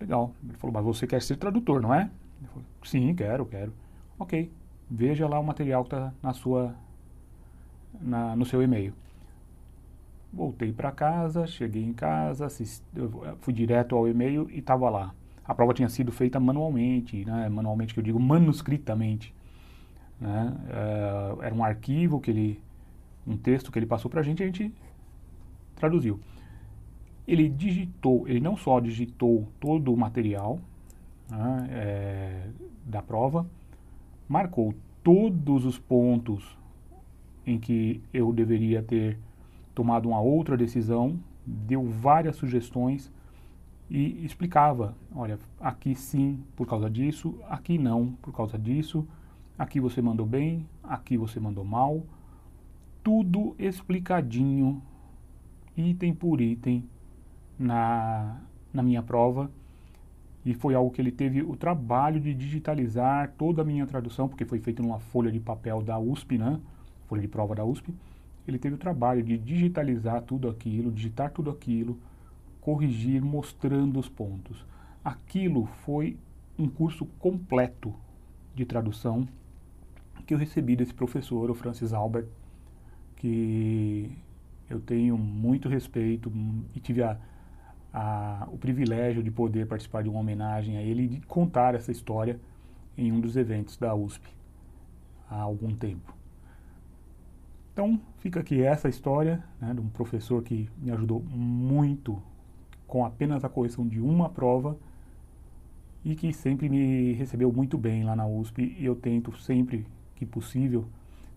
Legal. 0.00 0.32
Ele 0.44 0.58
falou, 0.58 0.74
mas 0.74 0.84
você 0.84 1.06
quer 1.06 1.22
ser 1.22 1.36
tradutor, 1.36 1.80
não 1.80 1.94
é? 1.94 2.10
Sim, 2.84 3.14
quero, 3.14 3.46
quero. 3.46 3.72
Ok, 4.18 4.50
veja 4.90 5.26
lá 5.28 5.38
o 5.38 5.44
material 5.44 5.84
que 5.84 5.94
está 5.94 6.12
na 6.22 6.32
sua, 6.32 6.74
na, 8.00 8.36
no 8.36 8.44
seu 8.44 8.62
e-mail. 8.62 8.92
Voltei 10.32 10.72
para 10.72 10.92
casa, 10.92 11.46
cheguei 11.46 11.82
em 11.82 11.92
casa, 11.92 12.46
assisti, 12.46 12.84
fui 13.40 13.54
direto 13.54 13.96
ao 13.96 14.06
e-mail 14.06 14.50
e 14.50 14.58
estava 14.58 14.90
lá 14.90 15.14
a 15.48 15.54
prova 15.54 15.72
tinha 15.72 15.88
sido 15.88 16.12
feita 16.12 16.38
manualmente, 16.38 17.24
né, 17.24 17.48
manualmente 17.48 17.94
que 17.94 18.00
eu 18.00 18.04
digo 18.04 18.20
manuscritamente. 18.20 19.34
Né, 20.20 20.54
uh, 20.68 21.42
era 21.42 21.54
um 21.54 21.64
arquivo 21.64 22.20
que 22.20 22.30
ele, 22.30 22.62
um 23.26 23.34
texto 23.34 23.72
que 23.72 23.78
ele 23.78 23.86
passou 23.86 24.10
para 24.10 24.20
a 24.20 24.22
gente, 24.22 24.42
a 24.42 24.46
gente 24.46 24.70
traduziu. 25.74 26.20
Ele 27.26 27.48
digitou, 27.48 28.28
ele 28.28 28.40
não 28.40 28.58
só 28.58 28.78
digitou 28.78 29.48
todo 29.58 29.92
o 29.92 29.96
material 29.96 30.60
né, 31.30 31.68
é, 31.70 32.48
da 32.84 33.00
prova, 33.00 33.46
marcou 34.28 34.74
todos 35.02 35.64
os 35.64 35.78
pontos 35.78 36.58
em 37.46 37.58
que 37.58 38.02
eu 38.12 38.32
deveria 38.34 38.82
ter 38.82 39.18
tomado 39.74 40.08
uma 40.08 40.20
outra 40.20 40.58
decisão, 40.58 41.18
deu 41.46 41.86
várias 41.86 42.36
sugestões 42.36 43.10
e 43.90 44.24
explicava, 44.24 44.94
olha, 45.14 45.38
aqui 45.60 45.94
sim 45.94 46.42
por 46.54 46.66
causa 46.66 46.90
disso, 46.90 47.38
aqui 47.48 47.78
não 47.78 48.12
por 48.20 48.32
causa 48.32 48.58
disso, 48.58 49.06
aqui 49.58 49.80
você 49.80 50.02
mandou 50.02 50.26
bem, 50.26 50.66
aqui 50.82 51.16
você 51.16 51.40
mandou 51.40 51.64
mal, 51.64 52.04
tudo 53.02 53.54
explicadinho, 53.58 54.82
item 55.76 56.12
por 56.12 56.40
item, 56.40 56.84
na, 57.58 58.36
na 58.72 58.82
minha 58.82 59.02
prova. 59.02 59.50
E 60.44 60.54
foi 60.54 60.74
algo 60.74 60.90
que 60.90 61.00
ele 61.00 61.10
teve 61.10 61.42
o 61.42 61.56
trabalho 61.56 62.20
de 62.20 62.32
digitalizar 62.32 63.32
toda 63.36 63.62
a 63.62 63.64
minha 63.64 63.86
tradução, 63.86 64.28
porque 64.28 64.44
foi 64.44 64.60
feito 64.60 64.82
numa 64.82 64.98
folha 64.98 65.32
de 65.32 65.40
papel 65.40 65.82
da 65.82 65.98
USP, 65.98 66.38
né? 66.38 66.60
Folha 67.06 67.20
de 67.20 67.28
prova 67.28 67.54
da 67.54 67.64
USP. 67.64 67.92
Ele 68.46 68.58
teve 68.58 68.76
o 68.76 68.78
trabalho 68.78 69.22
de 69.22 69.36
digitalizar 69.36 70.22
tudo 70.22 70.48
aquilo, 70.48 70.90
digitar 70.90 71.30
tudo 71.30 71.50
aquilo, 71.50 71.98
corrigir 72.60 73.22
mostrando 73.22 73.98
os 73.98 74.08
pontos. 74.08 74.64
Aquilo 75.04 75.66
foi 75.84 76.16
um 76.58 76.68
curso 76.68 77.06
completo 77.18 77.94
de 78.54 78.64
tradução 78.64 79.26
que 80.28 80.34
eu 80.34 80.38
recebi 80.38 80.76
desse 80.76 80.92
professor, 80.92 81.50
o 81.50 81.54
Francis 81.54 81.94
Albert, 81.94 82.26
que 83.16 84.12
eu 84.68 84.78
tenho 84.78 85.16
muito 85.16 85.66
respeito 85.66 86.30
e 86.74 86.80
tive 86.80 87.02
a, 87.02 87.18
a, 87.90 88.46
o 88.52 88.58
privilégio 88.58 89.22
de 89.22 89.30
poder 89.30 89.66
participar 89.66 90.02
de 90.02 90.10
uma 90.10 90.20
homenagem 90.20 90.76
a 90.76 90.82
ele 90.82 91.04
e 91.04 91.08
de 91.08 91.20
contar 91.22 91.74
essa 91.74 91.90
história 91.90 92.38
em 92.94 93.10
um 93.10 93.20
dos 93.20 93.38
eventos 93.38 93.78
da 93.78 93.94
USP 93.94 94.28
há 95.30 95.40
algum 95.40 95.74
tempo. 95.74 96.14
Então, 97.72 97.98
fica 98.18 98.40
aqui 98.40 98.62
essa 98.62 98.86
história 98.86 99.42
né, 99.58 99.72
de 99.72 99.80
um 99.80 99.88
professor 99.88 100.42
que 100.42 100.68
me 100.76 100.90
ajudou 100.90 101.22
muito 101.22 102.22
com 102.88 103.04
apenas 103.04 103.44
a 103.44 103.48
correção 103.48 103.86
de 103.86 104.00
uma 104.00 104.28
prova 104.28 104.76
e 106.04 106.16
que 106.16 106.32
sempre 106.32 106.68
me 106.68 107.12
recebeu 107.12 107.52
muito 107.52 107.76
bem 107.76 108.02
lá 108.02 108.16
na 108.16 108.26
USP 108.26 108.74
e 108.78 108.84
eu 108.84 108.96
tento 108.96 109.36
sempre 109.36 109.86
que 110.16 110.24
possível, 110.24 110.86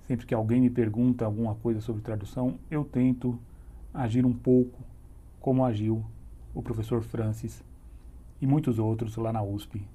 sempre 0.07 0.25
que 0.25 0.33
alguém 0.33 0.61
me 0.61 0.69
pergunta 0.69 1.25
alguma 1.25 1.53
coisa 1.55 1.81
sobre 1.81 2.01
tradução, 2.01 2.57
eu 2.71 2.85
tento 2.85 3.37
agir 3.93 4.25
um 4.25 4.33
pouco 4.33 4.79
como 5.41 5.65
agiu 5.65 6.03
o 6.55 6.61
professor 6.63 7.03
Francis 7.03 7.63
e 8.41 8.47
muitos 8.47 8.79
outros 8.79 9.17
lá 9.17 9.33
na 9.33 9.43
USP 9.43 9.85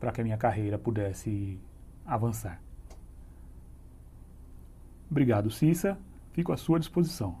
para 0.00 0.10
que 0.10 0.20
a 0.20 0.24
minha 0.24 0.36
carreira 0.38 0.78
pudesse 0.78 1.58
avançar. 2.04 2.60
Obrigado, 5.10 5.50
Cissa. 5.50 5.98
Fico 6.32 6.52
à 6.52 6.56
sua 6.56 6.78
disposição. 6.78 7.36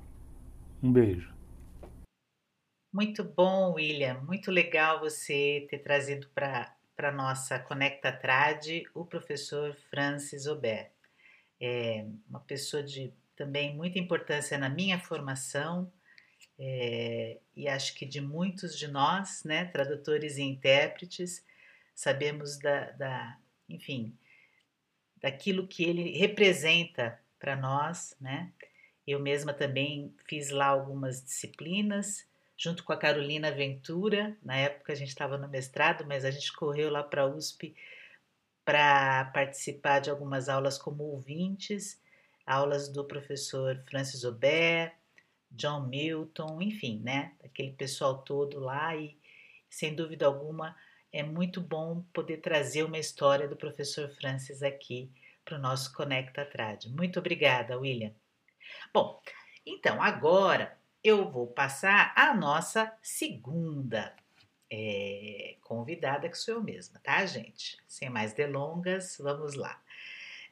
Um 0.82 0.92
beijo. 0.92 1.35
Muito 2.96 3.22
bom, 3.22 3.74
William. 3.74 4.22
Muito 4.22 4.50
legal 4.50 5.00
você 5.00 5.66
ter 5.68 5.80
trazido 5.80 6.30
para 6.34 6.74
a 6.96 7.12
nossa 7.12 7.58
Conecta 7.58 8.10
Trad 8.10 8.84
o 8.94 9.04
professor 9.04 9.76
Francis 9.90 10.46
Ober. 10.46 10.90
É 11.60 12.06
uma 12.26 12.40
pessoa 12.40 12.82
de 12.82 13.12
também 13.36 13.76
muita 13.76 13.98
importância 13.98 14.56
na 14.56 14.70
minha 14.70 14.98
formação 14.98 15.92
é, 16.58 17.36
e 17.54 17.68
acho 17.68 17.94
que 17.94 18.06
de 18.06 18.22
muitos 18.22 18.78
de 18.78 18.88
nós, 18.88 19.44
né, 19.44 19.66
tradutores 19.66 20.38
e 20.38 20.42
intérpretes, 20.42 21.44
sabemos 21.94 22.58
da, 22.58 22.92
da 22.92 23.38
enfim, 23.68 24.16
daquilo 25.18 25.68
que 25.68 25.84
ele 25.84 26.16
representa 26.16 27.20
para 27.38 27.56
nós, 27.56 28.16
né? 28.18 28.50
Eu 29.06 29.20
mesma 29.20 29.52
também 29.52 30.14
fiz 30.26 30.48
lá 30.48 30.68
algumas 30.68 31.22
disciplinas, 31.22 32.26
junto 32.56 32.82
com 32.84 32.92
a 32.92 32.96
Carolina 32.96 33.50
Ventura. 33.50 34.36
Na 34.42 34.56
época 34.56 34.92
a 34.92 34.96
gente 34.96 35.08
estava 35.08 35.36
no 35.36 35.48
mestrado, 35.48 36.04
mas 36.06 36.24
a 36.24 36.30
gente 36.30 36.52
correu 36.52 36.90
lá 36.90 37.02
para 37.02 37.22
a 37.22 37.26
USP 37.26 37.74
para 38.64 39.26
participar 39.26 40.00
de 40.00 40.10
algumas 40.10 40.48
aulas 40.48 40.76
como 40.76 41.04
ouvintes, 41.04 42.00
aulas 42.44 42.88
do 42.88 43.04
professor 43.04 43.80
Francis 43.88 44.24
Aubert, 44.24 44.92
John 45.50 45.86
Milton, 45.86 46.60
enfim, 46.60 47.00
né? 47.04 47.32
Aquele 47.44 47.72
pessoal 47.72 48.18
todo 48.18 48.58
lá 48.58 48.96
e, 48.96 49.16
sem 49.70 49.94
dúvida 49.94 50.26
alguma, 50.26 50.76
é 51.12 51.22
muito 51.22 51.60
bom 51.60 52.02
poder 52.12 52.38
trazer 52.38 52.82
uma 52.82 52.98
história 52.98 53.46
do 53.46 53.56
professor 53.56 54.08
Francis 54.10 54.62
aqui 54.62 55.10
para 55.44 55.56
o 55.56 55.60
nosso 55.60 55.94
Conecta 55.94 56.44
Trad. 56.44 56.86
Muito 56.86 57.20
obrigada, 57.20 57.78
William. 57.78 58.12
Bom, 58.92 59.22
então 59.64 60.02
agora 60.02 60.76
eu 61.06 61.30
vou 61.30 61.46
passar 61.46 62.12
a 62.16 62.34
nossa 62.34 62.92
segunda 63.00 64.14
é, 64.70 65.54
convidada, 65.62 66.28
que 66.28 66.36
sou 66.36 66.54
eu 66.54 66.62
mesma, 66.62 66.98
tá, 67.00 67.24
gente? 67.24 67.78
Sem 67.86 68.10
mais 68.10 68.32
delongas, 68.32 69.16
vamos 69.20 69.54
lá. 69.54 69.80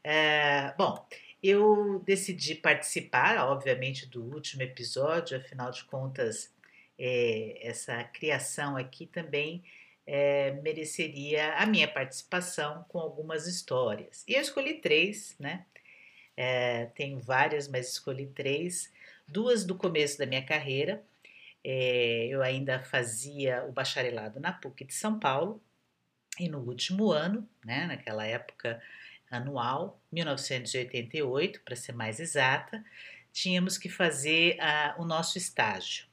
É, 0.05 0.73
bom, 0.79 1.05
eu 1.43 2.01
decidi 2.07 2.55
participar, 2.55 3.37
obviamente, 3.49 4.07
do 4.07 4.23
último 4.23 4.63
episódio, 4.63 5.37
afinal 5.37 5.71
de 5.71 5.83
contas, 5.85 6.53
é, 6.97 7.59
essa 7.67 8.05
criação 8.05 8.77
aqui 8.77 9.07
também 9.07 9.65
é, 10.07 10.53
mereceria 10.63 11.55
a 11.55 11.67
minha 11.67 11.89
participação 11.89 12.85
com 12.89 13.01
algumas 13.01 13.49
histórias. 13.49 14.25
E 14.29 14.35
eu 14.35 14.41
escolhi 14.41 14.75
três, 14.75 15.35
né? 15.39 15.67
É, 16.37 16.87
tenho 16.95 17.19
várias, 17.19 17.67
mas 17.67 17.89
escolhi 17.89 18.27
três. 18.27 18.93
Duas 19.27 19.65
do 19.65 19.75
começo 19.75 20.19
da 20.19 20.27
minha 20.27 20.45
carreira. 20.45 21.03
É, 21.63 22.27
eu 22.29 22.43
ainda 22.43 22.83
fazia 22.83 23.65
o 23.65 23.73
bacharelado 23.73 24.39
na 24.39 24.53
PUC 24.53 24.85
de 24.85 24.95
São 24.95 25.19
Paulo. 25.19 25.63
E 26.39 26.49
no 26.49 26.59
último 26.59 27.11
ano, 27.11 27.49
né, 27.65 27.87
naquela 27.87 28.27
época 28.27 28.83
anual, 29.31 30.01
1988, 30.13 31.61
para 31.63 31.77
ser 31.77 31.93
mais 31.93 32.21
exata, 32.21 32.85
tínhamos 33.33 33.79
que 33.79 33.89
fazer 33.89 34.57
uh, 34.57 35.03
o 35.03 35.05
nosso 35.05 35.39
estágio. 35.39 36.07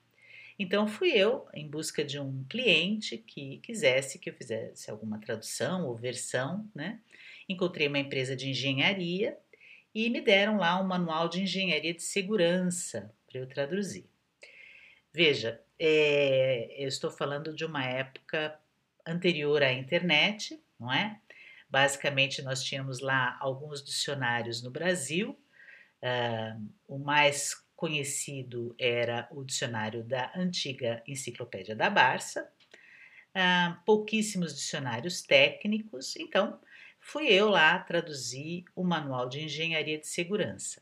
Então 0.58 0.88
fui 0.88 1.12
eu 1.12 1.47
em 1.54 1.67
busca 1.67 2.04
de 2.04 2.19
um 2.19 2.43
cliente 2.47 3.17
que 3.17 3.58
quisesse 3.63 4.19
que 4.19 4.30
eu 4.30 4.34
fizesse 4.34 4.91
alguma 4.91 5.19
tradução 5.19 5.88
ou 5.88 5.95
versão, 5.95 6.69
né? 6.76 7.00
Encontrei 7.50 7.88
uma 7.88 8.00
empresa 8.00 8.36
de 8.36 8.50
engenharia 8.50 9.38
e 9.93 10.10
me 10.10 10.21
deram 10.21 10.58
lá 10.58 10.80
um 10.80 10.88
manual 10.88 11.27
de 11.27 11.41
engenharia 11.41 11.93
de 11.93 12.04
segurança 12.04 13.13
para 13.27 13.39
eu 13.39 13.47
traduzir. 13.47 14.10
Veja, 15.13 15.62
é, 15.77 16.75
eu 16.77 16.88
estou 16.88 17.12
falando 17.12 17.54
de 17.54 17.65
uma 17.65 17.84
época 17.84 18.58
anterior 19.06 19.62
à 19.63 19.73
internet, 19.73 20.62
não 20.80 20.91
é? 20.91 21.19
Basicamente, 21.69 22.41
nós 22.41 22.63
tínhamos 22.63 22.99
lá 22.99 23.38
alguns 23.39 23.84
dicionários 23.84 24.62
no 24.62 24.69
Brasil. 24.69 25.39
Uh, 26.01 26.69
o 26.88 26.97
mais 26.97 27.56
conhecido 27.75 28.75
era 28.77 29.27
o 29.32 29.43
dicionário 29.43 30.04
da 30.04 30.32
antiga 30.36 31.01
Enciclopédia 31.08 31.75
da 31.75 31.89
Barça, 31.89 32.47
uh, 33.30 33.84
pouquíssimos 33.86 34.54
dicionários 34.54 35.21
técnicos, 35.21 36.15
então 36.17 36.60
fui 37.02 37.28
eu 37.28 37.50
lá 37.50 37.78
traduzir 37.80 38.64
o 38.76 38.84
Manual 38.84 39.28
de 39.28 39.44
Engenharia 39.44 39.98
de 39.98 40.08
Segurança. 40.08 40.82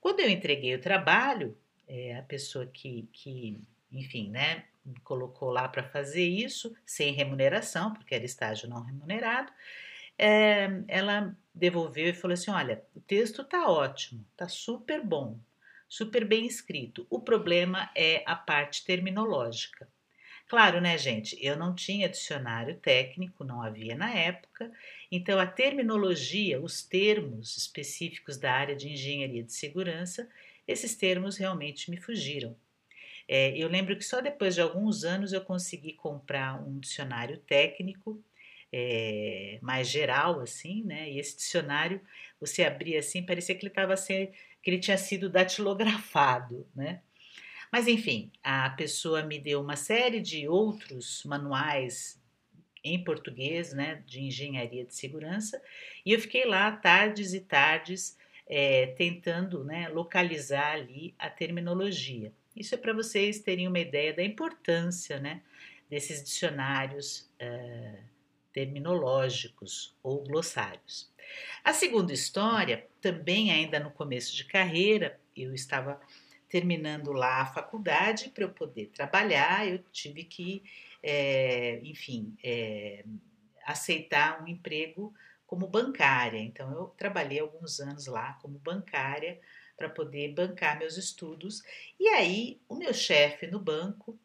Quando 0.00 0.20
eu 0.20 0.30
entreguei 0.30 0.74
o 0.74 0.80
trabalho, 0.80 1.56
é, 1.86 2.16
a 2.16 2.22
pessoa 2.22 2.66
que, 2.66 3.08
que, 3.12 3.60
enfim, 3.90 4.30
né, 4.30 4.64
me 4.84 4.98
colocou 5.00 5.50
lá 5.50 5.68
para 5.68 5.82
fazer 5.82 6.26
isso, 6.26 6.74
sem 6.86 7.12
remuneração, 7.12 7.92
porque 7.92 8.14
era 8.14 8.24
estágio 8.24 8.68
não 8.68 8.82
remunerado, 8.82 9.52
é, 10.18 10.68
ela 10.88 11.36
devolveu 11.54 12.08
e 12.08 12.14
falou 12.14 12.34
assim: 12.34 12.50
Olha, 12.50 12.82
o 12.94 13.00
texto 13.00 13.44
tá 13.44 13.68
ótimo, 13.68 14.24
tá 14.36 14.48
super 14.48 15.04
bom, 15.04 15.38
super 15.88 16.24
bem 16.24 16.46
escrito. 16.46 17.06
O 17.10 17.20
problema 17.20 17.90
é 17.94 18.22
a 18.26 18.36
parte 18.36 18.84
terminológica. 18.84 19.88
Claro, 20.48 20.80
né, 20.80 20.98
gente? 20.98 21.36
Eu 21.40 21.56
não 21.56 21.74
tinha 21.74 22.08
dicionário 22.08 22.76
técnico, 22.76 23.44
não 23.44 23.62
havia 23.62 23.96
na 23.96 24.12
época, 24.12 24.70
então 25.14 25.38
a 25.38 25.46
terminologia, 25.46 26.58
os 26.58 26.82
termos 26.82 27.58
específicos 27.58 28.38
da 28.38 28.50
área 28.50 28.74
de 28.74 28.88
engenharia 28.88 29.42
de 29.42 29.52
segurança, 29.52 30.26
esses 30.66 30.96
termos 30.96 31.36
realmente 31.36 31.90
me 31.90 31.98
fugiram. 31.98 32.56
É, 33.28 33.56
eu 33.56 33.68
lembro 33.68 33.94
que 33.96 34.04
só 34.04 34.22
depois 34.22 34.54
de 34.54 34.62
alguns 34.62 35.04
anos 35.04 35.34
eu 35.34 35.42
consegui 35.42 35.92
comprar 35.92 36.60
um 36.66 36.78
dicionário 36.78 37.36
técnico 37.38 38.24
é, 38.72 39.58
mais 39.60 39.86
geral, 39.88 40.40
assim, 40.40 40.82
né? 40.82 41.10
E 41.10 41.18
esse 41.18 41.36
dicionário, 41.36 42.00
você 42.40 42.64
abria 42.64 43.00
assim, 43.00 43.22
parecia 43.24 43.54
que 43.54 43.62
ele 43.62 43.70
estava 43.70 43.94
que 43.96 44.70
ele 44.70 44.78
tinha 44.78 44.96
sido 44.96 45.28
datilografado, 45.28 46.66
né? 46.74 47.02
Mas 47.70 47.86
enfim, 47.86 48.32
a 48.42 48.70
pessoa 48.70 49.22
me 49.22 49.38
deu 49.38 49.60
uma 49.60 49.76
série 49.76 50.20
de 50.20 50.48
outros 50.48 51.22
manuais 51.24 52.21
em 52.84 53.02
português, 53.02 53.72
né, 53.72 54.02
de 54.06 54.20
engenharia 54.22 54.84
de 54.84 54.94
segurança, 54.94 55.62
e 56.04 56.12
eu 56.12 56.20
fiquei 56.20 56.44
lá 56.44 56.72
tardes 56.72 57.32
e 57.32 57.40
tardes 57.40 58.16
é, 58.46 58.86
tentando 58.98 59.64
né, 59.64 59.88
localizar 59.88 60.72
ali 60.72 61.14
a 61.18 61.30
terminologia. 61.30 62.32
Isso 62.56 62.74
é 62.74 62.78
para 62.78 62.92
vocês 62.92 63.38
terem 63.38 63.66
uma 63.66 63.78
ideia 63.78 64.12
da 64.12 64.22
importância 64.22 65.18
né, 65.18 65.42
desses 65.88 66.22
dicionários 66.22 67.30
é, 67.38 68.00
terminológicos 68.52 69.96
ou 70.02 70.22
glossários. 70.22 71.10
A 71.64 71.72
segunda 71.72 72.12
história, 72.12 72.86
também 73.00 73.50
ainda 73.50 73.80
no 73.80 73.90
começo 73.90 74.36
de 74.36 74.44
carreira, 74.44 75.18
eu 75.36 75.54
estava 75.54 76.00
terminando 76.48 77.12
lá 77.12 77.40
a 77.40 77.46
faculdade 77.46 78.28
para 78.28 78.44
eu 78.44 78.50
poder 78.50 78.90
trabalhar, 78.94 79.66
eu 79.66 79.78
tive 79.90 80.24
que, 80.24 80.62
é, 81.02 81.80
enfim, 81.82 82.36
é, 82.42 83.04
aceitar 83.64 84.42
um 84.42 84.48
emprego 84.48 85.12
como 85.46 85.66
bancária. 85.66 86.38
Então, 86.38 86.70
eu 86.72 86.86
trabalhei 86.96 87.40
alguns 87.40 87.80
anos 87.80 88.06
lá 88.06 88.34
como 88.40 88.58
bancária 88.58 89.40
para 89.76 89.88
poder 89.88 90.32
bancar 90.32 90.78
meus 90.78 90.96
estudos. 90.96 91.62
E 91.98 92.08
aí, 92.08 92.60
o 92.68 92.76
meu 92.76 92.94
chefe 92.94 93.46
no 93.46 93.58
banco 93.58 94.18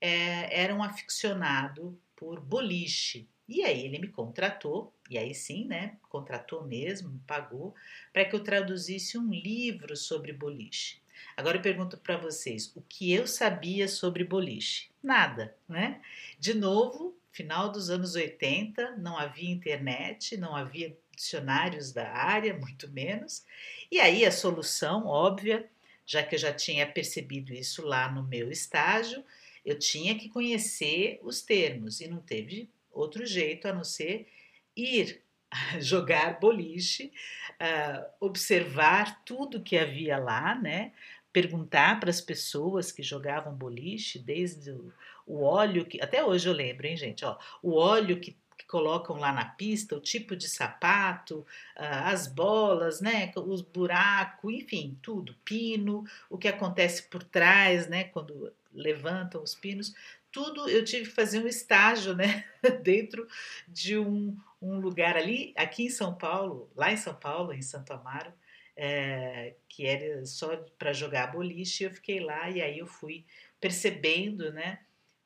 é, 0.00 0.62
era 0.62 0.74
um 0.74 0.82
aficionado 0.82 1.98
por 2.16 2.40
boliche. 2.40 3.28
E 3.46 3.62
aí 3.62 3.84
ele 3.84 3.98
me 3.98 4.08
contratou, 4.08 4.94
e 5.10 5.18
aí 5.18 5.34
sim, 5.34 5.66
né? 5.66 5.98
Contratou 6.08 6.64
mesmo, 6.64 7.10
me 7.10 7.20
pagou, 7.26 7.74
para 8.12 8.24
que 8.24 8.34
eu 8.34 8.42
traduzisse 8.42 9.18
um 9.18 9.30
livro 9.30 9.94
sobre 9.96 10.32
boliche. 10.32 11.02
Agora 11.36 11.58
eu 11.58 11.62
pergunto 11.62 11.98
para 11.98 12.16
vocês, 12.16 12.72
o 12.74 12.80
que 12.82 13.12
eu 13.12 13.26
sabia 13.26 13.86
sobre 13.86 14.24
boliche? 14.24 14.90
Nada, 15.04 15.54
né? 15.68 16.00
De 16.40 16.54
novo, 16.54 17.14
final 17.30 17.70
dos 17.70 17.90
anos 17.90 18.14
80, 18.14 18.96
não 18.96 19.18
havia 19.18 19.50
internet, 19.50 20.34
não 20.38 20.56
havia 20.56 20.96
dicionários 21.14 21.92
da 21.92 22.10
área, 22.10 22.54
muito 22.54 22.90
menos. 22.90 23.44
E 23.92 24.00
aí 24.00 24.24
a 24.24 24.32
solução 24.32 25.06
óbvia, 25.06 25.68
já 26.06 26.22
que 26.22 26.36
eu 26.36 26.38
já 26.38 26.54
tinha 26.54 26.86
percebido 26.86 27.52
isso 27.52 27.84
lá 27.84 28.10
no 28.10 28.22
meu 28.22 28.50
estágio, 28.50 29.22
eu 29.62 29.78
tinha 29.78 30.18
que 30.18 30.30
conhecer 30.30 31.20
os 31.22 31.42
termos 31.42 32.00
e 32.00 32.08
não 32.08 32.18
teve 32.18 32.70
outro 32.90 33.26
jeito 33.26 33.68
a 33.68 33.74
não 33.74 33.84
ser 33.84 34.26
ir 34.74 35.22
jogar 35.80 36.40
boliche, 36.40 37.12
uh, 37.60 38.06
observar 38.20 39.22
tudo 39.22 39.62
que 39.62 39.76
havia 39.76 40.16
lá, 40.16 40.54
né? 40.54 40.92
Perguntar 41.34 42.00
para 42.00 42.08
as 42.08 42.20
pessoas 42.20 42.90
que 42.90 43.02
jogavam 43.02 43.52
boliche, 43.52 44.18
desde 44.18 44.70
o, 44.70 44.90
o 45.26 45.42
óleo 45.42 45.84
que. 45.84 46.00
Até 46.00 46.24
hoje 46.24 46.48
eu 46.48 46.54
lembro, 46.54 46.86
hein, 46.86 46.96
gente? 46.96 47.26
Ó, 47.26 47.36
o 47.62 47.74
óleo 47.74 48.18
que 48.18 48.34
que 48.56 48.66
colocam 48.66 49.16
lá 49.16 49.32
na 49.32 49.44
pista, 49.44 49.96
o 49.96 50.00
tipo 50.00 50.36
de 50.36 50.48
sapato, 50.48 51.46
ah, 51.76 52.10
as 52.10 52.26
bolas, 52.26 53.00
né, 53.00 53.32
os 53.36 53.60
buracos, 53.60 54.52
enfim, 54.52 54.98
tudo, 55.02 55.34
pino, 55.44 56.04
o 56.30 56.38
que 56.38 56.48
acontece 56.48 57.02
por 57.04 57.22
trás, 57.22 57.88
né, 57.88 58.04
quando 58.04 58.52
levantam 58.72 59.42
os 59.42 59.54
pinos, 59.54 59.94
tudo 60.30 60.68
eu 60.68 60.84
tive 60.84 61.06
que 61.06 61.14
fazer 61.14 61.40
um 61.40 61.46
estágio, 61.46 62.14
né, 62.14 62.44
dentro 62.82 63.26
de 63.68 63.98
um, 63.98 64.36
um 64.60 64.78
lugar 64.80 65.16
ali, 65.16 65.52
aqui 65.56 65.84
em 65.86 65.90
São 65.90 66.14
Paulo, 66.14 66.70
lá 66.74 66.92
em 66.92 66.96
São 66.96 67.14
Paulo, 67.14 67.52
em 67.52 67.62
Santo 67.62 67.92
Amaro, 67.92 68.32
é, 68.76 69.54
que 69.68 69.86
era 69.86 70.24
só 70.26 70.56
para 70.78 70.92
jogar 70.92 71.32
boliche, 71.32 71.84
eu 71.84 71.90
fiquei 71.90 72.20
lá 72.20 72.50
e 72.50 72.60
aí 72.60 72.78
eu 72.78 72.86
fui 72.86 73.24
percebendo, 73.60 74.52
né, 74.52 74.80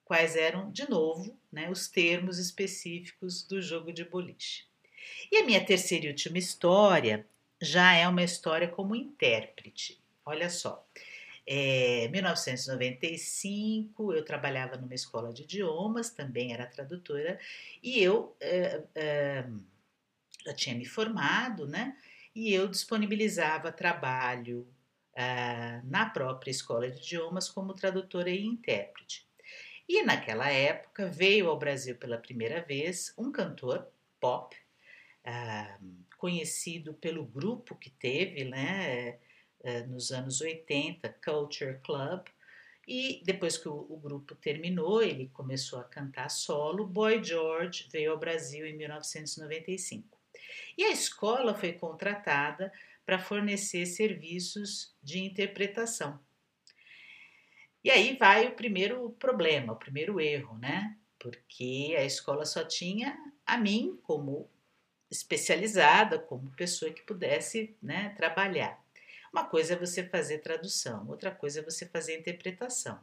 quais 0.05 0.37
eram, 0.37 0.71
de 0.71 0.89
novo, 0.89 1.37
né, 1.51 1.69
os 1.71 1.89
termos 1.89 2.39
específicos 2.39 3.43
do 3.43 3.61
jogo 3.61 3.93
de 3.93 4.05
boliche. 4.05 4.67
E 5.31 5.39
a 5.39 5.45
minha 5.45 5.65
terceira 5.65 6.07
e 6.07 6.09
última 6.09 6.39
história 6.39 7.27
já 7.61 7.95
é 7.95 8.07
uma 8.07 8.23
história 8.23 8.69
como 8.69 8.95
intérprete. 8.95 10.01
Olha 10.25 10.49
só, 10.49 10.87
é, 11.47 12.09
1995 12.09 14.13
eu 14.13 14.23
trabalhava 14.23 14.77
numa 14.77 14.95
escola 14.95 15.33
de 15.33 15.43
idiomas, 15.43 16.11
também 16.11 16.53
era 16.53 16.67
tradutora, 16.67 17.41
e 17.83 18.03
eu 18.03 18.37
é, 18.39 18.83
é, 18.95 19.45
já 20.45 20.55
tinha 20.55 20.77
me 20.77 20.85
formado, 20.85 21.67
né? 21.67 21.97
E 22.35 22.53
eu 22.53 22.69
disponibilizava 22.69 23.73
trabalho 23.73 24.67
é, 25.14 25.81
na 25.85 26.09
própria 26.09 26.51
escola 26.51 26.91
de 26.91 26.99
idiomas 26.99 27.49
como 27.49 27.75
tradutora 27.75 28.31
e 28.31 28.45
intérprete. 28.45 29.29
E 29.88 30.03
naquela 30.03 30.51
época 30.51 31.09
veio 31.09 31.49
ao 31.49 31.59
Brasil 31.59 31.97
pela 31.97 32.19
primeira 32.19 32.61
vez 32.61 33.14
um 33.17 33.33
cantor 33.33 33.88
pop, 34.21 34.55
ah, 35.25 35.79
conhecido 36.19 36.93
pelo 36.95 37.25
grupo 37.25 37.75
que 37.75 37.88
teve 37.91 38.45
né, 38.45 39.19
eh, 39.62 39.87
nos 39.87 40.11
anos 40.11 40.41
80, 40.43 41.09
Culture 41.25 41.79
Club. 41.83 42.27
E 42.87 43.23
depois 43.25 43.57
que 43.57 43.69
o, 43.69 43.87
o, 43.88 43.97
grupo 43.99 44.35
terminou, 44.35 45.03
ele 45.03 45.29
começou 45.29 45.79
a 45.79 45.85
cantar 45.85 46.29
solo. 46.31 46.87
Boy 46.87 47.23
George 47.25 47.88
veio 47.91 48.12
ao 48.12 48.19
Brasil 48.19 48.67
em 48.67 48.77
1995. 48.77 50.18
E 50.77 50.85
a 50.85 50.91
escola 50.91 51.55
foi 51.55 51.73
contratada 51.73 52.73
para 53.05 53.19
fornecer 53.19 53.87
serviços 53.87 54.95
de 55.03 55.19
interpretação 55.21 56.21
e 57.83 57.91
aí 57.91 58.17
vai 58.17 58.47
o 58.47 58.55
primeiro 58.55 59.11
problema, 59.12 59.73
o 59.73 59.77
primeiro 59.77 60.21
erro, 60.21 60.59
né? 60.59 60.97
Porque 61.19 61.95
a 61.97 62.05
escola 62.05 62.45
só 62.45 62.64
tinha 62.64 63.17
a 63.47 63.57
mim 63.57 63.99
como 64.03 64.51
especializada, 65.11 66.19
como 66.19 66.55
pessoa 66.55 66.93
que 66.93 67.03
pudesse 67.03 67.77
né, 67.81 68.11
trabalhar. 68.11 68.79
Uma 69.33 69.45
coisa 69.45 69.75
é 69.75 69.79
você 69.79 70.05
fazer 70.05 70.38
tradução, 70.38 71.09
outra 71.09 71.31
coisa 71.31 71.61
é 71.61 71.62
você 71.62 71.87
fazer 71.87 72.19
interpretação. 72.19 73.01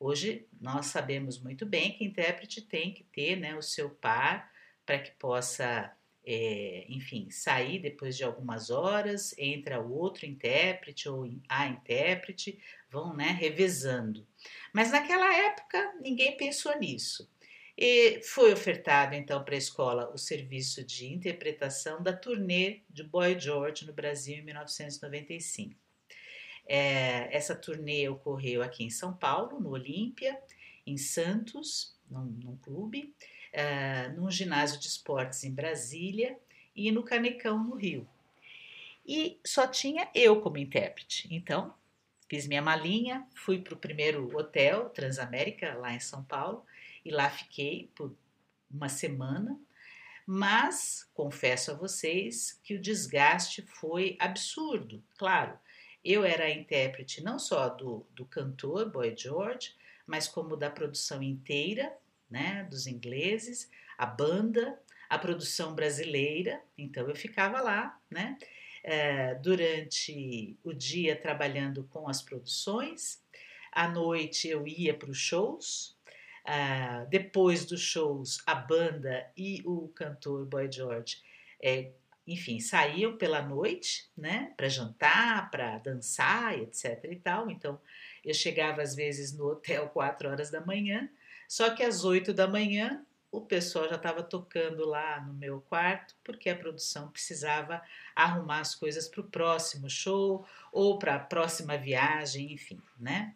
Hoje 0.00 0.48
nós 0.60 0.86
sabemos 0.86 1.38
muito 1.38 1.64
bem 1.64 1.92
que 1.92 2.04
intérprete 2.04 2.60
tem 2.60 2.92
que 2.92 3.04
ter 3.04 3.36
né, 3.36 3.54
o 3.54 3.62
seu 3.62 3.88
par 3.88 4.50
para 4.84 4.98
que 4.98 5.12
possa 5.12 5.96
é, 6.26 6.86
enfim, 6.88 7.28
sair 7.30 7.78
depois 7.78 8.16
de 8.16 8.24
algumas 8.24 8.70
horas, 8.70 9.34
entra 9.36 9.80
o 9.80 9.92
outro 9.92 10.24
intérprete 10.24 11.08
ou 11.08 11.28
a 11.48 11.66
intérprete, 11.66 12.58
vão 12.90 13.14
né, 13.14 13.36
revezando. 13.38 14.26
Mas 14.72 14.90
naquela 14.90 15.32
época 15.34 15.94
ninguém 16.00 16.36
pensou 16.36 16.78
nisso. 16.78 17.28
E 17.76 18.20
foi 18.22 18.52
ofertado 18.52 19.14
então 19.14 19.42
para 19.44 19.54
a 19.54 19.58
escola 19.58 20.10
o 20.14 20.18
serviço 20.18 20.84
de 20.84 21.12
interpretação 21.12 22.02
da 22.02 22.12
turnê 22.12 22.82
de 22.88 23.02
Boy 23.02 23.38
George 23.38 23.84
no 23.84 23.92
Brasil 23.92 24.36
em 24.36 24.42
1995. 24.42 25.74
É, 26.66 27.36
essa 27.36 27.54
turnê 27.54 28.08
ocorreu 28.08 28.62
aqui 28.62 28.84
em 28.84 28.90
São 28.90 29.12
Paulo, 29.12 29.60
no 29.60 29.70
Olímpia, 29.70 30.40
em 30.86 30.96
Santos, 30.96 31.98
num, 32.08 32.24
num 32.24 32.56
clube, 32.56 33.14
uh, 33.54 34.20
num 34.20 34.30
ginásio 34.30 34.78
de 34.78 34.86
esportes 34.86 35.44
em 35.44 35.52
Brasília 35.52 36.38
e 36.74 36.90
no 36.90 37.02
Canecão, 37.02 37.62
no 37.62 37.76
Rio. 37.76 38.06
E 39.06 39.38
só 39.44 39.66
tinha 39.66 40.08
eu 40.14 40.40
como 40.40 40.58
intérprete. 40.58 41.28
Então, 41.30 41.74
fiz 42.28 42.46
minha 42.46 42.62
malinha, 42.62 43.26
fui 43.34 43.60
para 43.60 43.74
o 43.74 43.78
primeiro 43.78 44.36
hotel, 44.36 44.88
Transamérica, 44.90 45.74
lá 45.74 45.92
em 45.92 46.00
São 46.00 46.24
Paulo, 46.24 46.64
e 47.04 47.10
lá 47.10 47.30
fiquei 47.30 47.90
por 47.94 48.14
uma 48.70 48.88
semana. 48.88 49.58
Mas 50.26 51.08
confesso 51.12 51.70
a 51.70 51.74
vocês 51.74 52.58
que 52.62 52.74
o 52.74 52.80
desgaste 52.80 53.62
foi 53.62 54.16
absurdo. 54.18 55.02
Claro, 55.18 55.58
eu 56.02 56.24
era 56.24 56.44
a 56.44 56.50
intérprete 56.50 57.22
não 57.22 57.38
só 57.38 57.68
do, 57.68 58.06
do 58.10 58.24
cantor 58.24 58.90
Boy 58.90 59.14
George, 59.16 59.74
mas 60.06 60.26
como 60.26 60.56
da 60.56 60.70
produção 60.70 61.22
inteira, 61.22 61.94
né, 62.30 62.66
dos 62.70 62.86
ingleses, 62.86 63.70
a 63.96 64.06
banda, 64.06 64.78
a 65.08 65.18
produção 65.18 65.74
brasileira. 65.74 66.60
Então 66.76 67.08
eu 67.08 67.14
ficava 67.14 67.60
lá, 67.60 67.98
né, 68.10 68.36
é, 68.82 69.34
durante 69.36 70.58
o 70.62 70.72
dia 70.72 71.16
trabalhando 71.16 71.84
com 71.84 72.08
as 72.08 72.22
produções. 72.22 73.22
À 73.72 73.88
noite 73.88 74.48
eu 74.48 74.66
ia 74.66 74.94
para 74.94 75.10
os 75.10 75.18
shows. 75.18 75.94
Uh, 76.46 77.08
depois 77.08 77.64
dos 77.64 77.80
shows, 77.80 78.42
a 78.46 78.54
banda 78.54 79.26
e 79.34 79.62
o 79.64 79.88
cantor 79.88 80.44
Boy 80.44 80.70
George, 80.70 81.16
é, 81.62 81.92
enfim, 82.26 82.60
saíam 82.60 83.16
pela 83.16 83.40
noite, 83.40 84.10
né, 84.14 84.52
para 84.54 84.68
jantar, 84.68 85.50
para 85.50 85.78
dançar, 85.78 86.58
etc. 86.58 87.02
e 87.10 87.16
tal. 87.16 87.50
Então, 87.50 87.80
eu 88.22 88.34
chegava 88.34 88.82
às 88.82 88.94
vezes 88.94 89.32
no 89.32 89.46
hotel 89.46 89.88
quatro 89.90 90.28
horas 90.28 90.50
da 90.50 90.60
manhã, 90.60 91.08
só 91.48 91.70
que 91.70 91.82
às 91.82 92.04
8 92.04 92.32
da 92.32 92.46
manhã 92.46 93.04
o 93.30 93.40
pessoal 93.40 93.88
já 93.88 93.96
estava 93.96 94.22
tocando 94.22 94.86
lá 94.86 95.20
no 95.20 95.34
meu 95.34 95.60
quarto, 95.62 96.14
porque 96.22 96.48
a 96.48 96.56
produção 96.56 97.10
precisava 97.10 97.82
arrumar 98.14 98.60
as 98.60 98.76
coisas 98.76 99.08
para 99.08 99.20
o 99.20 99.28
próximo 99.28 99.90
show 99.90 100.46
ou 100.72 100.98
para 100.98 101.16
a 101.16 101.18
próxima 101.18 101.76
viagem, 101.76 102.52
enfim, 102.52 102.80
né? 102.98 103.34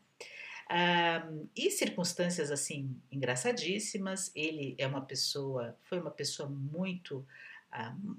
Um, 0.71 1.49
e 1.57 1.71
circunstâncias 1.71 2.51
assim 2.51 2.95
engraçadíssimas. 3.11 4.31
Ele 4.37 4.77
é 4.79 4.87
uma 4.87 5.01
pessoa, 5.01 5.77
foi 5.83 5.99
uma 5.99 6.11
pessoa 6.11 6.49
muito, 6.49 7.27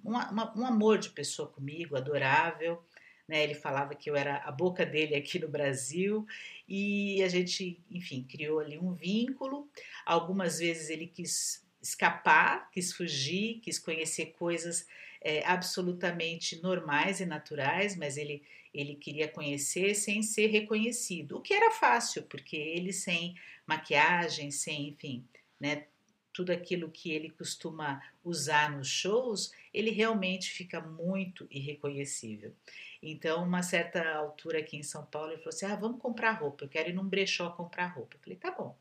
um, 0.03 0.11
uma, 0.11 0.57
um 0.57 0.65
amor 0.65 0.97
de 0.97 1.11
pessoa 1.11 1.47
comigo, 1.47 1.95
adorável. 1.95 2.83
Né? 3.29 3.43
Ele 3.43 3.53
falava 3.53 3.93
que 3.93 4.09
eu 4.09 4.15
era 4.15 4.37
a 4.37 4.51
boca 4.51 4.83
dele 4.83 5.13
aqui 5.13 5.37
no 5.37 5.47
Brasil 5.47 6.25
e 6.67 7.21
a 7.21 7.27
gente, 7.27 7.79
enfim, 7.91 8.25
criou 8.27 8.59
ali 8.59 8.75
um 8.79 8.91
vínculo. 8.91 9.69
Algumas 10.03 10.57
vezes 10.57 10.89
ele 10.89 11.05
quis 11.05 11.63
escapar, 11.79 12.71
quis 12.71 12.91
fugir, 12.91 13.59
quis 13.59 13.77
conhecer 13.77 14.33
coisas 14.33 14.87
é, 15.21 15.45
absolutamente 15.45 16.59
normais 16.63 17.19
e 17.19 17.25
naturais, 17.27 17.95
mas 17.95 18.17
ele, 18.17 18.41
ele 18.73 18.95
queria 18.95 19.27
conhecer 19.27 19.93
sem 19.93 20.23
ser 20.23 20.47
reconhecido, 20.47 21.37
o 21.37 21.41
que 21.41 21.53
era 21.53 21.69
fácil, 21.69 22.23
porque 22.23 22.55
ele 22.55 22.91
sem 22.91 23.35
maquiagem, 23.67 24.49
sem, 24.49 24.89
enfim, 24.89 25.23
né, 25.59 25.85
tudo 26.39 26.51
aquilo 26.53 26.89
que 26.89 27.11
ele 27.11 27.29
costuma 27.29 28.01
usar 28.23 28.71
nos 28.71 28.87
shows, 28.87 29.51
ele 29.73 29.91
realmente 29.91 30.49
fica 30.51 30.79
muito 30.79 31.45
irreconhecível. 31.51 32.55
Então, 33.03 33.43
uma 33.43 33.61
certa 33.61 34.13
altura 34.13 34.59
aqui 34.59 34.77
em 34.77 34.83
São 34.83 35.05
Paulo, 35.05 35.31
ele 35.31 35.39
falou 35.39 35.49
assim: 35.49 35.65
ah, 35.65 35.75
vamos 35.75 36.01
comprar 36.01 36.31
roupa, 36.31 36.63
eu 36.63 36.69
quero 36.69 36.87
ir 36.87 36.93
num 36.93 37.03
brechó 37.03 37.49
comprar 37.49 37.87
roupa. 37.87 38.15
Eu 38.15 38.21
falei: 38.21 38.37
tá 38.37 38.51
bom. 38.51 38.73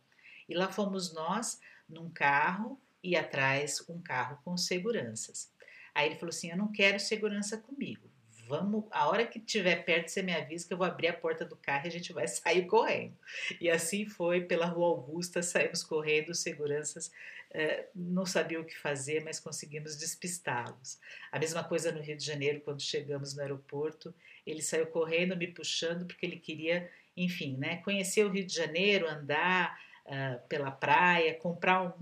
E 0.49 0.55
lá 0.55 0.71
fomos 0.71 1.13
nós 1.13 1.61
num 1.89 2.09
carro 2.09 2.81
e 3.03 3.17
atrás 3.17 3.85
um 3.89 4.01
carro 4.01 4.39
com 4.45 4.57
seguranças. 4.57 5.51
Aí 5.93 6.07
ele 6.07 6.15
falou 6.15 6.31
assim: 6.31 6.51
eu 6.51 6.57
não 6.57 6.71
quero 6.71 7.01
segurança 7.01 7.59
comigo, 7.59 8.08
vamos, 8.49 8.85
a 8.91 9.09
hora 9.09 9.27
que 9.27 9.39
estiver 9.39 9.85
perto, 9.85 10.09
você 10.09 10.23
me 10.23 10.35
avisa 10.35 10.67
que 10.67 10.73
eu 10.73 10.79
vou 10.79 10.87
abrir 10.87 11.09
a 11.09 11.13
porta 11.13 11.45
do 11.45 11.57
carro 11.57 11.87
e 11.87 11.89
a 11.89 11.93
gente 11.93 12.13
vai 12.13 12.27
sair 12.29 12.67
correndo. 12.67 13.17
E 13.61 13.69
assim 13.69 14.07
foi, 14.07 14.41
pela 14.41 14.67
Rua 14.67 14.89
Augusta, 14.89 15.43
saímos 15.43 15.85
correndo, 15.85 16.35
seguranças 16.35 17.13
é, 17.51 17.87
não 17.95 18.27
sabiam 18.27 18.63
o 18.63 18.65
que 18.65 18.77
fazer, 18.77 19.23
mas 19.25 19.41
conseguimos 19.41 19.97
despistá-los. 19.97 20.99
A 21.33 21.39
mesma 21.39 21.65
coisa 21.65 21.91
no 21.91 22.01
Rio 22.01 22.17
de 22.17 22.25
Janeiro, 22.25 22.61
quando 22.61 22.83
chegamos 22.83 23.35
no 23.35 23.43
aeroporto, 23.43 24.15
ele 24.47 24.63
saiu 24.63 24.87
correndo, 24.87 25.37
me 25.37 25.47
puxando, 25.47 26.07
porque 26.07 26.25
ele 26.27 26.39
queria, 26.39 26.91
enfim, 27.17 27.57
né, 27.57 27.79
conhecer 27.79 28.25
o 28.25 28.31
Rio 28.31 28.45
de 28.45 28.55
Janeiro, 28.55 29.09
andar 29.09 29.81
uh, 30.07 30.47
pela 30.49 30.71
praia, 30.71 31.35
comprar 31.35 31.83
um, 31.83 31.93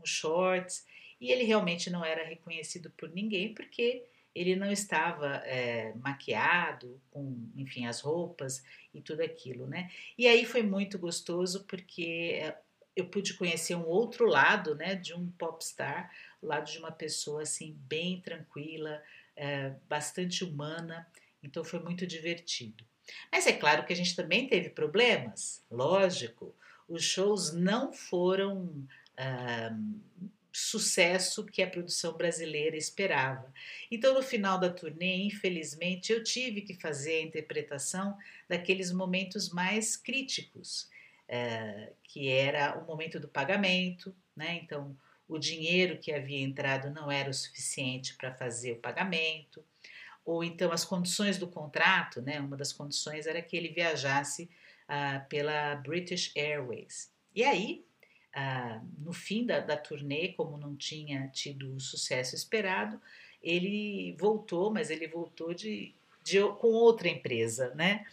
um 0.00 0.06
shorts, 0.06 0.86
e 1.20 1.30
ele 1.30 1.44
realmente 1.44 1.90
não 1.90 2.04
era 2.04 2.24
reconhecido 2.24 2.90
por 2.90 3.10
ninguém, 3.10 3.54
porque 3.54 4.04
ele 4.34 4.54
não 4.54 4.70
estava 4.70 5.36
é, 5.44 5.92
maquiado 5.94 7.00
com, 7.10 7.50
enfim, 7.56 7.86
as 7.86 8.00
roupas 8.00 8.62
e 8.94 9.00
tudo 9.00 9.22
aquilo, 9.22 9.66
né? 9.66 9.90
E 10.16 10.26
aí 10.26 10.44
foi 10.44 10.62
muito 10.62 10.98
gostoso 10.98 11.64
porque 11.64 12.38
eh, 12.42 12.56
eu 12.94 13.06
pude 13.06 13.34
conhecer 13.34 13.74
um 13.74 13.86
outro 13.86 14.26
lado, 14.26 14.74
né, 14.74 14.94
de 14.94 15.14
um 15.14 15.30
popstar, 15.32 16.10
o 16.40 16.46
lado 16.46 16.70
de 16.70 16.78
uma 16.78 16.92
pessoa 16.92 17.42
assim 17.42 17.76
bem 17.88 18.20
tranquila, 18.20 19.02
é, 19.34 19.74
bastante 19.88 20.44
humana. 20.44 21.06
Então 21.42 21.64
foi 21.64 21.80
muito 21.80 22.06
divertido. 22.06 22.84
Mas 23.32 23.46
é 23.46 23.52
claro 23.52 23.84
que 23.84 23.92
a 23.92 23.96
gente 23.96 24.14
também 24.14 24.46
teve 24.46 24.70
problemas, 24.70 25.64
lógico. 25.70 26.54
Os 26.88 27.02
shows 27.02 27.52
não 27.52 27.92
foram 27.92 28.86
ah, 29.16 29.76
sucesso 30.52 31.44
que 31.44 31.62
a 31.62 31.70
produção 31.70 32.12
brasileira 32.16 32.76
esperava. 32.76 33.52
Então, 33.90 34.14
no 34.14 34.22
final 34.22 34.58
da 34.58 34.70
turnê, 34.70 35.16
infelizmente, 35.16 36.12
eu 36.12 36.22
tive 36.22 36.62
que 36.62 36.74
fazer 36.74 37.16
a 37.16 37.22
interpretação 37.22 38.16
daqueles 38.48 38.92
momentos 38.92 39.50
mais 39.50 39.96
críticos, 39.96 40.88
é, 41.28 41.92
que 42.02 42.28
era 42.28 42.78
o 42.78 42.86
momento 42.86 43.20
do 43.20 43.28
pagamento, 43.28 44.14
né? 44.34 44.60
Então, 44.62 44.96
o 45.28 45.38
dinheiro 45.38 45.98
que 45.98 46.12
havia 46.12 46.40
entrado 46.40 46.90
não 46.90 47.10
era 47.10 47.30
o 47.30 47.34
suficiente 47.34 48.16
para 48.16 48.34
fazer 48.34 48.72
o 48.72 48.80
pagamento, 48.80 49.64
ou 50.24 50.42
então 50.42 50.72
as 50.72 50.84
condições 50.84 51.38
do 51.38 51.46
contrato, 51.46 52.20
né? 52.20 52.40
Uma 52.40 52.56
das 52.56 52.72
condições 52.72 53.26
era 53.26 53.40
que 53.40 53.56
ele 53.56 53.68
viajasse 53.68 54.50
ah, 54.88 55.24
pela 55.28 55.76
British 55.76 56.32
Airways. 56.36 57.12
E 57.34 57.44
aí 57.44 57.84
no 58.98 59.12
fim 59.12 59.44
da, 59.44 59.60
da 59.60 59.76
turnê, 59.76 60.28
como 60.28 60.56
não 60.56 60.76
tinha 60.76 61.28
tido 61.28 61.74
o 61.74 61.80
sucesso 61.80 62.34
esperado, 62.34 63.00
ele 63.42 64.14
voltou, 64.18 64.70
mas 64.70 64.90
ele 64.90 65.06
voltou 65.08 65.52
de, 65.54 65.94
de, 66.22 66.40
com 66.58 66.68
outra 66.68 67.08
empresa, 67.08 67.74
né? 67.74 68.06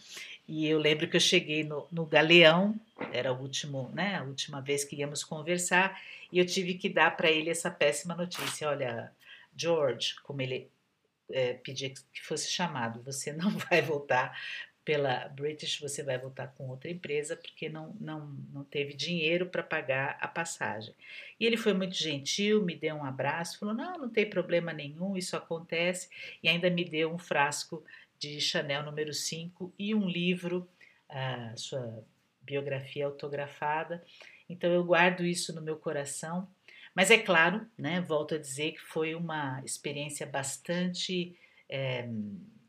E 0.46 0.66
eu 0.66 0.78
lembro 0.78 1.08
que 1.08 1.16
eu 1.16 1.20
cheguei 1.20 1.62
no, 1.62 1.86
no 1.92 2.06
Galeão, 2.06 2.74
era 3.12 3.32
o 3.32 3.40
último, 3.40 3.90
né, 3.92 4.16
a 4.16 4.22
última 4.22 4.62
vez 4.62 4.82
que 4.82 4.96
íamos 4.96 5.22
conversar, 5.22 6.00
e 6.32 6.38
eu 6.38 6.46
tive 6.46 6.74
que 6.74 6.88
dar 6.88 7.16
para 7.16 7.30
ele 7.30 7.50
essa 7.50 7.70
péssima 7.70 8.14
notícia. 8.14 8.68
Olha, 8.68 9.12
George, 9.54 10.14
como 10.22 10.40
ele 10.40 10.70
é, 11.30 11.52
pedia 11.52 11.90
que 11.90 12.22
fosse 12.22 12.50
chamado, 12.50 13.02
você 13.02 13.32
não 13.32 13.50
vai 13.68 13.82
voltar 13.82 14.40
pela 14.88 15.28
British, 15.28 15.78
você 15.80 16.02
vai 16.02 16.16
voltar 16.16 16.46
com 16.56 16.66
outra 16.66 16.90
empresa 16.90 17.36
porque 17.36 17.68
não, 17.68 17.94
não, 18.00 18.26
não 18.50 18.64
teve 18.64 18.94
dinheiro 18.94 19.44
para 19.44 19.62
pagar 19.62 20.16
a 20.18 20.26
passagem. 20.26 20.94
E 21.38 21.44
ele 21.44 21.58
foi 21.58 21.74
muito 21.74 21.94
gentil, 21.94 22.64
me 22.64 22.74
deu 22.74 22.94
um 22.94 23.04
abraço, 23.04 23.58
falou: 23.58 23.74
não, 23.74 23.98
não 23.98 24.08
tem 24.08 24.24
problema 24.24 24.72
nenhum, 24.72 25.14
isso 25.14 25.36
acontece, 25.36 26.08
e 26.42 26.48
ainda 26.48 26.70
me 26.70 26.86
deu 26.86 27.12
um 27.12 27.18
frasco 27.18 27.84
de 28.18 28.40
Chanel 28.40 28.82
número 28.82 29.12
5 29.12 29.74
e 29.78 29.94
um 29.94 30.08
livro, 30.08 30.66
a 31.06 31.54
sua 31.54 32.02
biografia 32.40 33.04
autografada. 33.04 34.02
Então 34.48 34.72
eu 34.72 34.82
guardo 34.82 35.22
isso 35.22 35.54
no 35.54 35.60
meu 35.60 35.76
coração. 35.76 36.48
Mas 36.94 37.10
é 37.10 37.18
claro, 37.18 37.66
né, 37.76 38.00
volto 38.00 38.36
a 38.36 38.38
dizer 38.38 38.72
que 38.72 38.80
foi 38.80 39.14
uma 39.14 39.60
experiência 39.66 40.24
bastante. 40.24 41.36
É, 41.68 42.08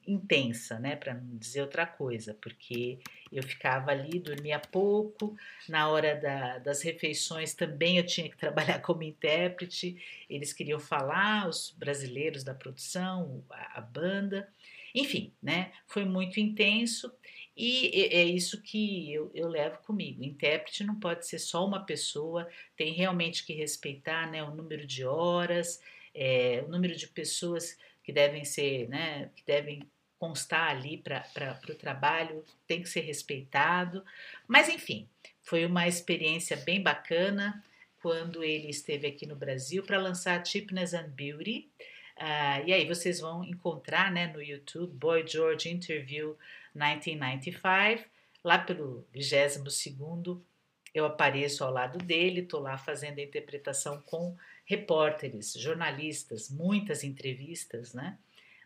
intensa, 0.09 0.79
né, 0.79 0.95
para 0.95 1.13
não 1.13 1.37
dizer 1.37 1.61
outra 1.61 1.85
coisa, 1.85 2.33
porque 2.41 2.99
eu 3.31 3.43
ficava 3.43 3.91
ali, 3.91 4.19
dormia 4.19 4.59
pouco, 4.59 5.37
na 5.67 5.87
hora 5.87 6.15
da, 6.15 6.57
das 6.57 6.81
refeições 6.81 7.53
também 7.53 7.97
eu 7.97 8.05
tinha 8.05 8.29
que 8.29 8.37
trabalhar 8.37 8.79
como 8.81 9.03
intérprete, 9.03 10.01
eles 10.29 10.51
queriam 10.51 10.79
falar, 10.79 11.47
os 11.47 11.75
brasileiros 11.77 12.43
da 12.43 12.53
produção, 12.53 13.43
a, 13.49 13.79
a 13.79 13.81
banda, 13.81 14.51
enfim, 14.95 15.31
né, 15.41 15.71
foi 15.87 16.03
muito 16.05 16.39
intenso 16.39 17.13
e 17.55 17.89
é 18.11 18.23
isso 18.23 18.61
que 18.61 19.13
eu, 19.13 19.29
eu 19.35 19.49
levo 19.49 19.79
comigo. 19.79 20.21
O 20.21 20.25
intérprete 20.25 20.81
não 20.83 20.97
pode 20.97 21.27
ser 21.27 21.39
só 21.39 21.65
uma 21.65 21.85
pessoa, 21.85 22.47
tem 22.75 22.93
realmente 22.93 23.45
que 23.45 23.53
respeitar 23.53 24.31
né, 24.31 24.41
o 24.41 24.55
número 24.55 24.87
de 24.87 25.03
horas, 25.03 25.81
é, 26.15 26.63
o 26.65 26.71
número 26.71 26.95
de 26.95 27.05
pessoas 27.07 27.77
que 28.01 28.13
devem 28.13 28.43
ser, 28.43 28.87
né, 28.89 29.29
que 29.35 29.45
devem 29.45 29.83
constar 30.19 30.69
ali 30.69 30.97
para 30.97 31.59
o 31.69 31.75
trabalho, 31.75 32.43
tem 32.67 32.81
que 32.81 32.89
ser 32.89 33.01
respeitado. 33.01 34.03
Mas, 34.47 34.67
enfim, 34.67 35.07
foi 35.41 35.65
uma 35.65 35.87
experiência 35.87 36.57
bem 36.57 36.83
bacana 36.83 37.63
quando 38.01 38.43
ele 38.43 38.69
esteve 38.69 39.07
aqui 39.07 39.25
no 39.25 39.35
Brasil 39.35 39.81
para 39.83 39.97
lançar 39.97 40.45
Cheapness 40.45 40.93
and 40.93 41.09
Beauty. 41.09 41.69
Uh, 42.17 42.67
e 42.67 42.73
aí 42.73 42.85
vocês 42.85 43.21
vão 43.21 43.43
encontrar 43.45 44.11
né, 44.11 44.27
no 44.27 44.41
YouTube 44.41 44.93
Boy 44.93 45.25
George 45.25 45.69
Interview 45.69 46.37
1995. 46.75 48.09
Lá 48.43 48.59
pelo 48.59 49.05
22 49.13 49.57
eu 50.93 51.05
apareço 51.05 51.63
ao 51.63 51.71
lado 51.71 51.99
dele, 51.99 52.41
estou 52.41 52.59
lá 52.59 52.77
fazendo 52.77 53.19
a 53.19 53.23
interpretação 53.23 54.01
com 54.01 54.35
repórteres, 54.65 55.53
jornalistas, 55.53 56.49
muitas 56.49 57.03
entrevistas, 57.03 57.93
né? 57.93 58.17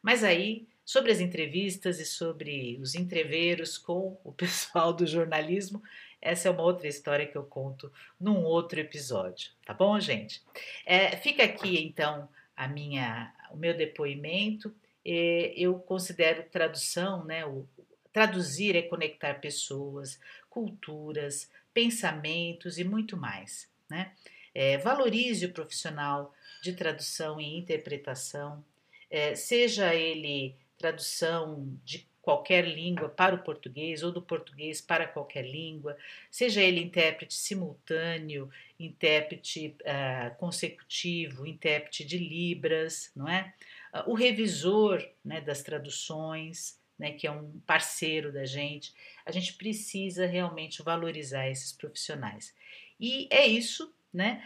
Mas 0.01 0.23
aí 0.23 0.67
sobre 0.85 1.11
as 1.11 1.19
entrevistas 1.19 1.99
e 1.99 2.05
sobre 2.05 2.77
os 2.81 2.95
entreveros 2.95 3.77
com 3.77 4.19
o 4.23 4.31
pessoal 4.31 4.93
do 4.93 5.05
jornalismo. 5.05 5.81
Essa 6.21 6.47
é 6.47 6.51
uma 6.51 6.63
outra 6.63 6.87
história 6.87 7.27
que 7.27 7.37
eu 7.37 7.43
conto 7.43 7.91
num 8.19 8.43
outro 8.43 8.79
episódio, 8.79 9.51
tá 9.65 9.73
bom, 9.73 9.99
gente? 9.99 10.41
É, 10.85 11.17
fica 11.17 11.43
aqui 11.43 11.83
então 11.83 12.29
a 12.55 12.67
minha, 12.67 13.33
o 13.51 13.57
meu 13.57 13.75
depoimento. 13.75 14.73
É, 15.05 15.53
eu 15.57 15.77
considero 15.79 16.43
tradução, 16.43 17.25
né? 17.25 17.45
O, 17.45 17.67
traduzir 18.13 18.75
é 18.75 18.83
conectar 18.83 19.41
pessoas, 19.41 20.19
culturas, 20.49 21.49
pensamentos 21.73 22.77
e 22.77 22.83
muito 22.83 23.17
mais, 23.17 23.67
né? 23.89 24.11
É, 24.53 24.77
valorize 24.77 25.45
o 25.45 25.51
profissional 25.51 26.33
de 26.61 26.73
tradução 26.73 27.41
e 27.41 27.57
interpretação, 27.57 28.63
é, 29.09 29.35
seja 29.35 29.93
ele 29.93 30.55
tradução 30.77 31.77
de 31.83 32.07
qualquer 32.23 32.65
língua 32.65 33.09
para 33.09 33.35
o 33.35 33.43
português 33.43 34.01
ou 34.01 34.09
do 34.09 34.21
português 34.21 34.79
para 34.79 35.05
qualquer 35.05 35.45
língua, 35.45 35.97
seja 36.31 36.61
ele 36.61 36.81
intérprete 36.81 37.33
simultâneo, 37.33 38.49
intérprete 38.79 39.75
uh, 39.81 40.33
consecutivo, 40.37 41.45
intérprete 41.45 42.05
de 42.05 42.17
libras, 42.17 43.11
não 43.13 43.27
é? 43.27 43.53
Uh, 43.93 44.11
o 44.11 44.13
revisor 44.13 45.05
né, 45.23 45.41
das 45.41 45.63
traduções, 45.63 46.79
né, 46.97 47.11
que 47.11 47.27
é 47.27 47.31
um 47.31 47.59
parceiro 47.67 48.31
da 48.31 48.45
gente, 48.45 48.93
a 49.25 49.31
gente 49.31 49.53
precisa 49.55 50.25
realmente 50.25 50.81
valorizar 50.81 51.49
esses 51.49 51.73
profissionais. 51.73 52.55
E 52.97 53.27
é 53.29 53.45
isso, 53.45 53.93
né? 54.13 54.41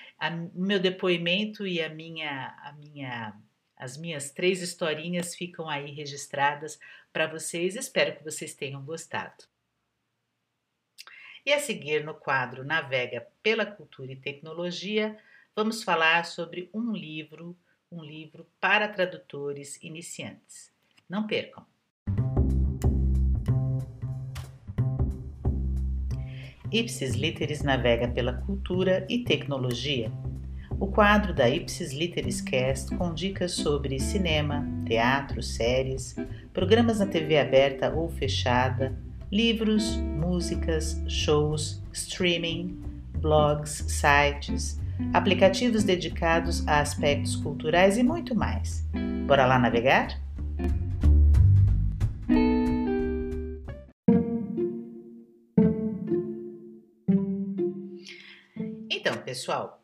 Meu 0.56 0.80
depoimento 0.80 1.68
e 1.68 1.80
a 1.80 1.90
minha, 1.90 2.58
a 2.64 2.74
minha 2.74 3.40
as 3.78 3.96
minhas 3.96 4.32
três 4.32 4.62
historinhas 4.62 5.36
ficam 5.36 5.70
aí 5.70 5.92
registradas 5.92 6.80
para 7.14 7.28
vocês. 7.28 7.76
Espero 7.76 8.18
que 8.18 8.24
vocês 8.24 8.56
tenham 8.56 8.84
gostado. 8.84 9.46
E 11.46 11.54
a 11.54 11.60
seguir, 11.60 12.04
no 12.04 12.14
quadro 12.14 12.66
Navega 12.66 13.28
pela 13.42 13.66
Cultura 13.66 14.12
e 14.12 14.16
Tecnologia, 14.16 15.18
vamos 15.56 15.84
falar 15.84 16.26
sobre 16.26 16.70
um 16.74 16.92
livro, 16.92 17.56
um 17.92 18.04
livro 18.04 18.46
para 18.60 18.88
tradutores 18.88 19.82
iniciantes. 19.82 20.74
Não 21.08 21.26
percam! 21.26 21.66
Ipsis 26.70 27.16
Literis 27.16 27.62
navega 27.62 28.10
pela 28.10 28.34
cultura 28.34 29.08
e 29.10 29.24
tecnologia 29.24 30.12
o 30.80 30.88
quadro 30.88 31.34
da 31.34 31.50
Ipsis 31.50 31.92
Literis 31.92 32.40
Cast 32.40 32.96
com 32.96 33.14
dicas 33.14 33.54
sobre 33.54 34.00
cinema, 34.00 34.66
teatro, 34.86 35.42
séries, 35.42 36.16
programas 36.54 37.00
na 37.00 37.08
TV 37.08 37.40
aberta 37.40 37.92
ou 37.92 38.10
fechada, 38.10 38.98
livros, 39.32 39.98
músicas, 39.98 41.02
shows, 41.08 41.82
streaming, 41.92 42.80
blogs, 43.20 43.86
sites, 43.88 44.80
aplicativos 45.14 45.84
dedicados 45.84 46.68
a 46.68 46.80
aspectos 46.80 47.36
culturais 47.36 47.98
e 47.98 48.04
muito 48.04 48.36
mais. 48.36 48.88
Bora 49.26 49.46
lá 49.46 49.58
navegar? 49.58 50.20
Então, 58.90 59.18
pessoal, 59.24 59.82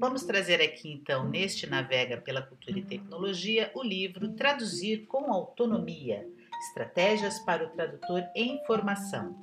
vamos 0.00 0.24
trazer 0.24 0.62
aqui 0.62 0.90
então 0.90 1.28
neste 1.28 1.68
Navega 1.68 2.16
pela 2.16 2.40
Cultura 2.40 2.78
e 2.78 2.82
Tecnologia 2.82 3.70
o 3.74 3.82
livro 3.82 4.32
Traduzir 4.32 5.04
com 5.06 5.30
Autonomia: 5.30 6.26
Estratégias 6.68 7.38
para 7.40 7.66
o 7.66 7.68
Tradutor 7.68 8.24
em 8.34 8.64
Formação. 8.64 9.36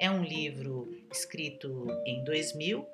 É 0.00 0.08
um 0.08 0.22
livro 0.22 0.88
escrito 1.10 1.86
em 2.06 2.22
2000 2.24 2.86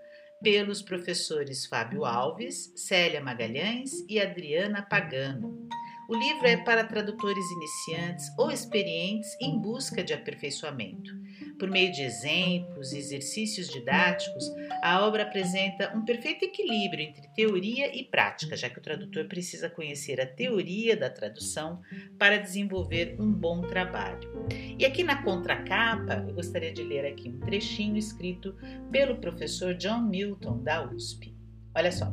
pelos 0.43 0.81
professores 0.81 1.67
Fábio 1.67 2.07
Alves, 2.07 2.73
Célia 2.75 3.21
Magalhães 3.21 3.93
e 4.09 4.19
Adriana 4.19 4.81
Pagano. 4.81 5.69
O 6.09 6.17
livro 6.17 6.47
é 6.47 6.57
para 6.57 6.85
tradutores 6.85 7.45
iniciantes 7.51 8.27
ou 8.39 8.51
experientes 8.51 9.37
em 9.41 9.59
busca 9.59 10.03
de 10.03 10.15
aperfeiçoamento. 10.15 11.20
Por 11.61 11.69
meio 11.69 11.93
de 11.93 12.01
exemplos 12.01 12.91
e 12.91 12.99
exercícios 12.99 13.69
didáticos, 13.69 14.51
a 14.83 15.07
obra 15.07 15.25
apresenta 15.25 15.95
um 15.95 16.03
perfeito 16.03 16.43
equilíbrio 16.43 17.05
entre 17.05 17.29
teoria 17.37 17.95
e 17.95 18.03
prática, 18.03 18.57
já 18.57 18.71
que 18.71 18.79
o 18.79 18.83
tradutor 18.83 19.27
precisa 19.27 19.69
conhecer 19.69 20.19
a 20.23 20.27
teoria 20.27 20.97
da 20.97 21.11
tradução 21.11 21.83
para 22.19 22.39
desenvolver 22.39 23.15
um 23.21 23.31
bom 23.31 23.61
trabalho. 23.61 24.49
E 24.79 24.87
aqui 24.87 25.05
na 25.05 25.23
contracapa, 25.23 26.25
eu 26.27 26.35
gostaria 26.35 26.73
de 26.73 26.83
ler 26.83 27.05
aqui 27.05 27.29
um 27.29 27.41
trechinho 27.41 27.99
escrito 27.99 28.57
pelo 28.91 29.19
professor 29.19 29.75
John 29.75 30.01
Milton 30.01 30.63
da 30.63 30.91
USP. 30.91 31.37
Olha 31.75 31.93
só. 31.93 32.11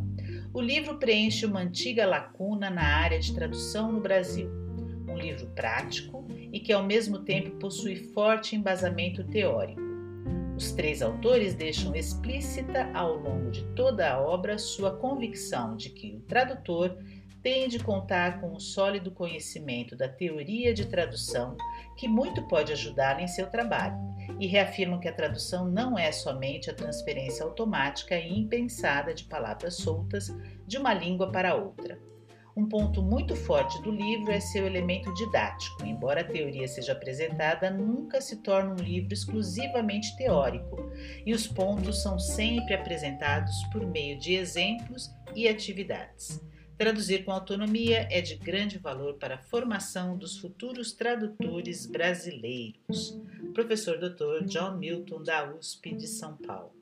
O 0.54 0.60
livro 0.60 1.00
preenche 1.00 1.46
uma 1.46 1.62
antiga 1.62 2.06
lacuna 2.06 2.70
na 2.70 2.84
área 2.84 3.18
de 3.18 3.34
tradução 3.34 3.94
no 3.94 4.02
Brasil. 4.02 4.50
Um 5.08 5.18
livro 5.18 5.48
prático 5.56 6.28
e 6.52 6.60
que 6.60 6.74
ao 6.74 6.84
mesmo 6.84 7.20
tempo 7.20 7.52
possui 7.58 7.96
forte 7.96 8.56
embasamento 8.56 9.24
teórico. 9.24 9.82
Os 10.56 10.72
três 10.72 11.02
autores 11.02 11.54
deixam 11.54 11.96
explícita 11.96 12.90
ao 12.94 13.16
longo 13.16 13.52
de 13.52 13.64
toda 13.76 14.12
a 14.12 14.20
obra 14.20 14.58
sua 14.58 14.92
convicção 14.98 15.76
de 15.76 15.90
que 15.90 16.16
o 16.16 16.22
tradutor 16.22 16.98
tem 17.44 17.68
de 17.68 17.80
contar 17.80 18.42
com 18.42 18.54
um 18.54 18.60
sólido 18.60 19.12
conhecimento 19.12 19.96
da 19.96 20.10
teoria 20.10 20.74
de 20.74 20.86
tradução 20.88 21.56
que 21.96 22.08
muito 22.08 22.48
pode 22.48 22.74
ajudá-lo 22.74 23.22
em 23.22 23.28
seu 23.28 23.48
trabalho, 23.48 23.96
e 24.40 24.48
reafirmam 24.48 25.00
que 25.00 25.08
a 25.08 25.14
tradução 25.14 25.66
não 25.66 25.98
é 25.98 26.12
somente 26.12 26.70
a 26.70 26.74
transferência 26.74 27.46
automática 27.46 28.18
e 28.18 28.38
impensada 28.38 29.14
de 29.14 29.24
palavras 29.24 29.76
soltas 29.76 30.28
de 30.66 30.78
uma 30.78 30.94
língua 30.94 31.32
para 31.32 31.56
outra. 31.56 31.98
Um 32.58 32.68
ponto 32.68 33.04
muito 33.04 33.36
forte 33.36 33.80
do 33.84 33.92
livro 33.92 34.32
é 34.32 34.40
seu 34.40 34.66
elemento 34.66 35.14
didático. 35.14 35.86
Embora 35.86 36.22
a 36.22 36.24
teoria 36.24 36.68
seja 36.68 36.94
apresentada, 36.94 37.70
nunca 37.70 38.20
se 38.20 38.38
torna 38.38 38.72
um 38.72 38.84
livro 38.84 39.14
exclusivamente 39.14 40.18
teórico, 40.18 40.92
e 41.24 41.36
os 41.36 41.46
pontos 41.46 42.02
são 42.02 42.18
sempre 42.18 42.74
apresentados 42.74 43.54
por 43.72 43.86
meio 43.86 44.18
de 44.18 44.34
exemplos 44.34 45.08
e 45.36 45.48
atividades. 45.48 46.42
Traduzir 46.80 47.24
com 47.24 47.32
autonomia 47.32 48.08
é 48.10 48.22
de 48.22 48.36
grande 48.36 48.80
valor 48.80 49.20
para 49.20 49.36
a 49.36 49.44
formação 49.44 50.18
dos 50.18 50.40
futuros 50.40 50.94
tradutores 50.94 51.86
brasileiros. 51.86 53.22
Professor 53.54 54.00
Dr. 54.00 54.46
John 54.46 54.78
Milton, 54.78 55.22
da 55.22 55.54
USP 55.54 55.94
de 55.94 56.08
São 56.08 56.36
Paulo. 56.36 56.77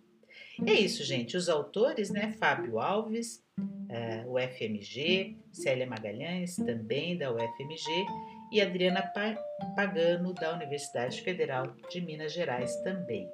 É 0.66 0.74
isso, 0.74 1.04
gente. 1.04 1.36
Os 1.36 1.50
autores, 1.50 2.10
né? 2.10 2.32
Fábio 2.40 2.80
Alves, 2.80 3.44
uh, 3.60 4.30
o 4.30 4.40
FMG, 4.40 5.38
Célia 5.52 5.86
Magalhães, 5.86 6.56
também 6.56 7.18
da 7.18 7.32
UFMG, 7.32 8.06
e 8.52 8.62
Adriana 8.62 9.02
Pagano, 9.76 10.34
da 10.34 10.54
Universidade 10.54 11.22
Federal 11.22 11.76
de 11.90 12.00
Minas 12.00 12.32
Gerais, 12.32 12.76
também. 12.84 13.28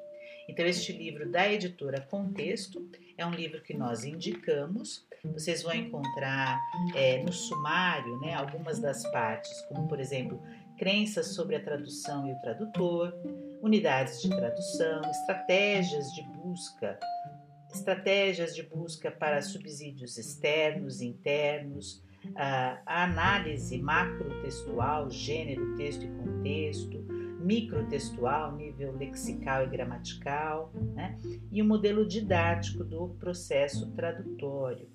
Então, 0.50 0.66
este 0.66 0.92
livro 0.92 1.30
da 1.30 1.52
editora 1.52 2.02
Contexto 2.02 2.90
é 3.18 3.26
um 3.26 3.32
livro 3.32 3.62
que 3.62 3.74
nós 3.74 4.04
indicamos. 4.04 5.06
Vocês 5.24 5.62
vão 5.62 5.74
encontrar 5.74 6.60
é, 6.96 7.22
no 7.22 7.32
sumário 7.32 8.20
né, 8.20 8.34
algumas 8.34 8.80
das 8.80 9.10
partes, 9.12 9.62
como, 9.70 9.88
por 9.88 10.00
exemplo, 10.00 10.42
crenças 10.78 11.36
sobre 11.36 11.56
a 11.56 11.64
tradução 11.64 12.28
e 12.28 12.34
o 12.34 12.42
tradutor, 12.42 13.14
unidades 13.62 14.21
de 14.21 14.30
tradução, 14.30 15.02
estratégias 15.10 16.12
de 16.13 16.24
busca 16.24 17.00
estratégias 17.74 18.56
de 18.56 18.63
busca 18.63 19.10
para 19.10 19.41
subsídios 19.41 20.17
externos 20.17 21.02
internos, 21.02 22.04
a 22.36 23.04
análise 23.04 23.82
macrotextual, 23.82 25.10
gênero, 25.10 25.76
texto 25.76 26.04
e 26.04 26.10
contexto, 26.10 27.00
microtextual, 27.39 28.56
nível 28.56 28.95
lexical 28.95 29.63
e 29.63 29.69
gramatical, 29.69 30.71
né? 30.93 31.17
e 31.52 31.62
o 31.62 31.65
modelo 31.65 32.06
didático 32.06 32.84
do 32.84 33.10
processo 33.19 33.89
tradutório. 33.91 34.88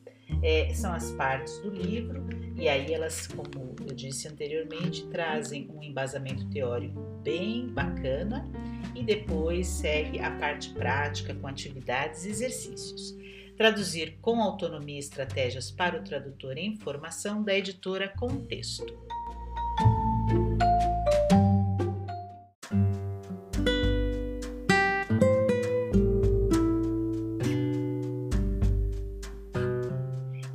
É, 0.42 0.72
são 0.74 0.92
as 0.92 1.11
partes 1.12 1.57
do 1.61 1.70
livro, 1.70 2.24
e 2.57 2.68
aí 2.68 2.92
elas, 2.92 3.29
como 3.29 3.76
eu 3.88 3.94
disse 3.94 4.26
anteriormente, 4.29 5.07
trazem 5.07 5.68
um 5.70 5.83
embasamento 5.83 6.48
teórico 6.50 7.15
bem 7.27 7.67
bacana 7.67 8.49
e 8.95 9.03
depois 9.03 9.67
segue 9.67 10.21
a 10.21 10.31
parte 10.31 10.71
prática 10.71 11.35
com 11.35 11.49
atividades 11.49 12.25
e 12.25 12.31
exercícios. 12.31 13.17
Traduzir 13.57 14.17
com 14.23 14.41
autonomia 14.41 15.01
estratégias 15.01 15.69
para 15.69 15.99
o 15.99 16.05
tradutor 16.05 16.57
em 16.57 16.77
formação 16.77 17.43
da 17.43 17.53
editora 17.53 18.09
Contexto. 18.09 18.87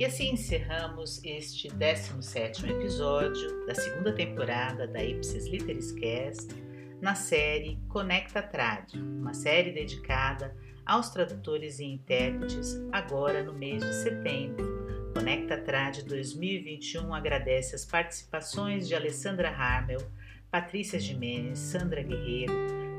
E 0.00 0.04
assim 0.06 0.30
encerramos 0.30 1.22
este 1.22 1.68
17º 1.68 2.70
episódio 2.70 3.66
da 3.66 3.74
segunda 3.74 4.12
temporada 4.14 4.86
da 4.86 5.04
Ipsis 5.04 5.46
Literis 5.46 5.92
Cast 5.92 6.61
na 7.02 7.16
série 7.16 7.80
Conecta 7.88 8.40
Trad, 8.40 8.94
uma 8.94 9.34
série 9.34 9.72
dedicada 9.72 10.56
aos 10.86 11.10
tradutores 11.10 11.80
e 11.80 11.84
intérpretes 11.84 12.80
agora 12.92 13.42
no 13.42 13.52
mês 13.52 13.82
de 13.82 13.92
setembro. 13.92 15.12
Conecta 15.12 15.58
Trad 15.58 16.04
2021 16.04 17.12
agradece 17.12 17.74
as 17.74 17.84
participações 17.84 18.86
de 18.86 18.94
Alessandra 18.94 19.50
Harmel, 19.50 19.98
Patrícia 20.48 21.00
Jimenez, 21.00 21.58
Sandra 21.58 22.04
Guerreiro, 22.04 22.54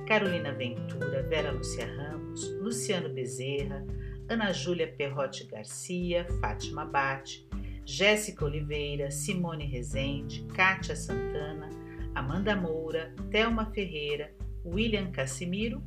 Carolina 0.06 0.52
Ventura, 0.52 1.24
Vera 1.24 1.52
Lúcia 1.52 1.86
Ramos, 1.86 2.46
Luciano 2.60 3.08
Bezerra, 3.08 3.86
Ana 4.28 4.52
Júlia 4.52 4.94
Perrotti 4.98 5.46
Garcia, 5.46 6.28
Fátima 6.42 6.84
Bate, 6.84 7.48
Jéssica 7.86 8.44
Oliveira, 8.44 9.10
Simone 9.10 9.66
Rezende, 9.66 10.44
Kátia 10.54 10.94
Santana, 10.94 11.83
Amanda 12.16 12.56
Moura, 12.56 13.14
Thelma 13.32 13.66
Ferreira, 13.68 14.32
William 14.66 15.12
Cassimiro 15.12 15.84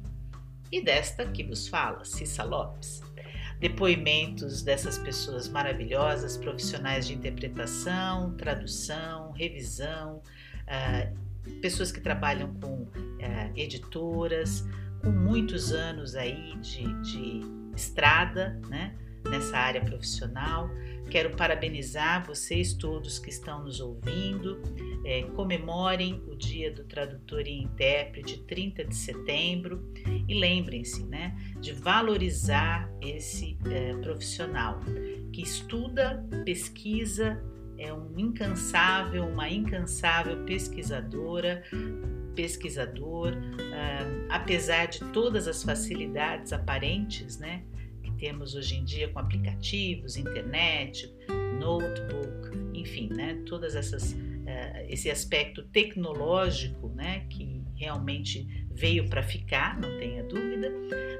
e 0.70 0.82
desta 0.82 1.26
que 1.26 1.44
vos 1.44 1.68
fala, 1.68 2.04
Cissa 2.04 2.42
Lopes. 2.42 3.02
Depoimentos 3.58 4.62
dessas 4.62 4.98
pessoas 4.98 5.48
maravilhosas, 5.48 6.36
profissionais 6.36 7.06
de 7.06 7.14
interpretação, 7.14 8.36
tradução, 8.36 9.32
revisão, 9.32 10.22
uh, 10.66 11.60
pessoas 11.60 11.90
que 11.90 12.00
trabalham 12.00 12.52
com 12.54 12.82
uh, 12.82 13.52
editoras, 13.54 14.64
com 15.02 15.10
muitos 15.10 15.72
anos 15.72 16.14
aí 16.14 16.56
de, 16.58 16.82
de 17.02 17.40
estrada, 17.74 18.60
né, 18.68 18.94
nessa 19.30 19.56
área 19.56 19.80
profissional. 19.80 20.68
Quero 21.10 21.36
parabenizar 21.36 22.26
vocês 22.26 22.74
todos 22.74 23.18
que 23.18 23.30
estão 23.30 23.62
nos 23.62 23.80
ouvindo. 23.80 24.60
É, 25.08 25.22
comemorem 25.36 26.20
o 26.26 26.34
Dia 26.34 26.72
do 26.72 26.82
Tradutor 26.82 27.46
e 27.46 27.62
Intérprete, 27.62 28.38
30 28.42 28.86
de 28.86 28.94
setembro, 28.96 29.92
e 30.26 30.34
lembrem-se 30.34 31.04
né, 31.06 31.36
de 31.60 31.72
valorizar 31.72 32.90
esse 33.00 33.56
é, 33.70 33.94
profissional 33.98 34.80
que 35.32 35.42
estuda, 35.42 36.26
pesquisa, 36.44 37.40
é 37.78 37.92
um 37.92 38.18
incansável, 38.18 39.28
uma 39.28 39.48
incansável 39.48 40.44
pesquisadora, 40.44 41.62
pesquisador, 42.34 43.32
uh, 43.32 44.26
apesar 44.28 44.86
de 44.86 45.00
todas 45.12 45.46
as 45.46 45.62
facilidades 45.62 46.52
aparentes 46.52 47.38
né, 47.38 47.62
que 48.02 48.10
temos 48.12 48.54
hoje 48.54 48.76
em 48.76 48.84
dia 48.84 49.08
com 49.08 49.18
aplicativos, 49.18 50.16
internet, 50.16 51.12
notebook, 51.58 52.56
enfim, 52.74 53.08
né, 53.08 53.42
todas 53.46 53.74
essas 53.74 54.16
esse 54.88 55.10
aspecto 55.10 55.62
tecnológico 55.64 56.88
né, 56.88 57.26
que 57.30 57.62
realmente 57.74 58.66
veio 58.72 59.08
para 59.08 59.22
ficar, 59.22 59.78
não 59.80 59.98
tenha 59.98 60.22
dúvida, 60.24 60.72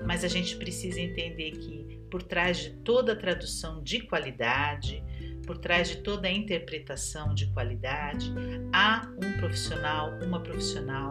mas 0.07 0.25
a 0.25 0.29
gente 0.29 0.57
precisa 0.57 1.01
entender 1.01 1.53
que 1.53 2.01
por 2.11 2.23
trás 2.23 2.59
de 2.59 2.71
toda 2.79 3.17
tradução 3.17 3.83
de 3.83 4.01
qualidade, 4.01 5.03
por 5.47 5.59
trás 5.59 5.89
de 5.89 5.97
toda 5.99 6.29
a 6.29 6.33
interpretação 6.33 7.35
de 7.35 7.47
qualidade, 7.53 8.33
há 8.73 9.09
um 9.23 9.39
profissional, 9.39 10.19
uma 10.23 10.41
profissional 10.41 11.09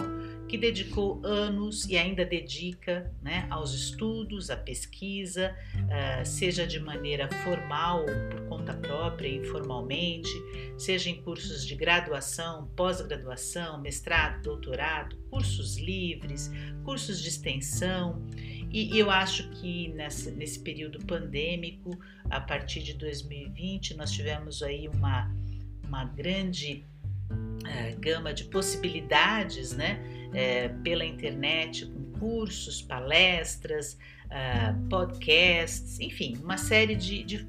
que 0.48 0.58
dedicou 0.58 1.20
anos 1.24 1.86
e 1.86 1.98
ainda 1.98 2.24
dedica 2.24 3.12
né, 3.22 3.48
aos 3.50 3.74
estudos, 3.74 4.50
à 4.50 4.58
pesquisa, 4.58 5.56
uh, 5.76 6.26
seja 6.26 6.68
de 6.68 6.80
maneira 6.80 7.28
formal 7.44 8.06
por 8.30 8.42
conta 8.48 8.74
própria, 8.74 9.28
informalmente, 9.28 10.30
seja 10.78 11.10
em 11.10 11.22
cursos 11.22 11.66
de 11.66 11.76
graduação, 11.76 12.68
pós-graduação, 12.76 13.82
mestrado, 13.82 14.44
doutorado, 14.44 15.18
cursos 15.30 15.78
livres, 15.78 16.52
cursos 16.84 17.22
de 17.22 17.30
extensão. 17.30 18.22
E 18.72 19.00
eu 19.00 19.10
acho 19.10 19.50
que 19.52 19.88
nessa, 19.90 20.30
nesse 20.32 20.60
período 20.60 21.00
pandêmico, 21.06 21.98
a 22.30 22.42
partir 22.42 22.84
de 22.84 22.94
2020, 22.94 23.96
nós 23.96 24.12
tivemos 24.12 24.62
aí 24.62 24.90
uma, 24.90 25.34
uma 25.84 26.04
grande 26.04 26.84
gama 28.00 28.34
de 28.34 28.46
possibilidades, 28.46 29.72
né? 29.72 30.00
é, 30.36 30.68
pela 30.84 31.06
internet, 31.06 31.86
com 31.86 32.20
cursos, 32.20 32.82
palestras, 32.82 33.98
uh, 34.26 34.90
podcasts, 34.90 36.00
enfim, 36.00 36.38
uma 36.44 36.58
série 36.58 36.96
de, 36.96 37.24
de 37.24 37.48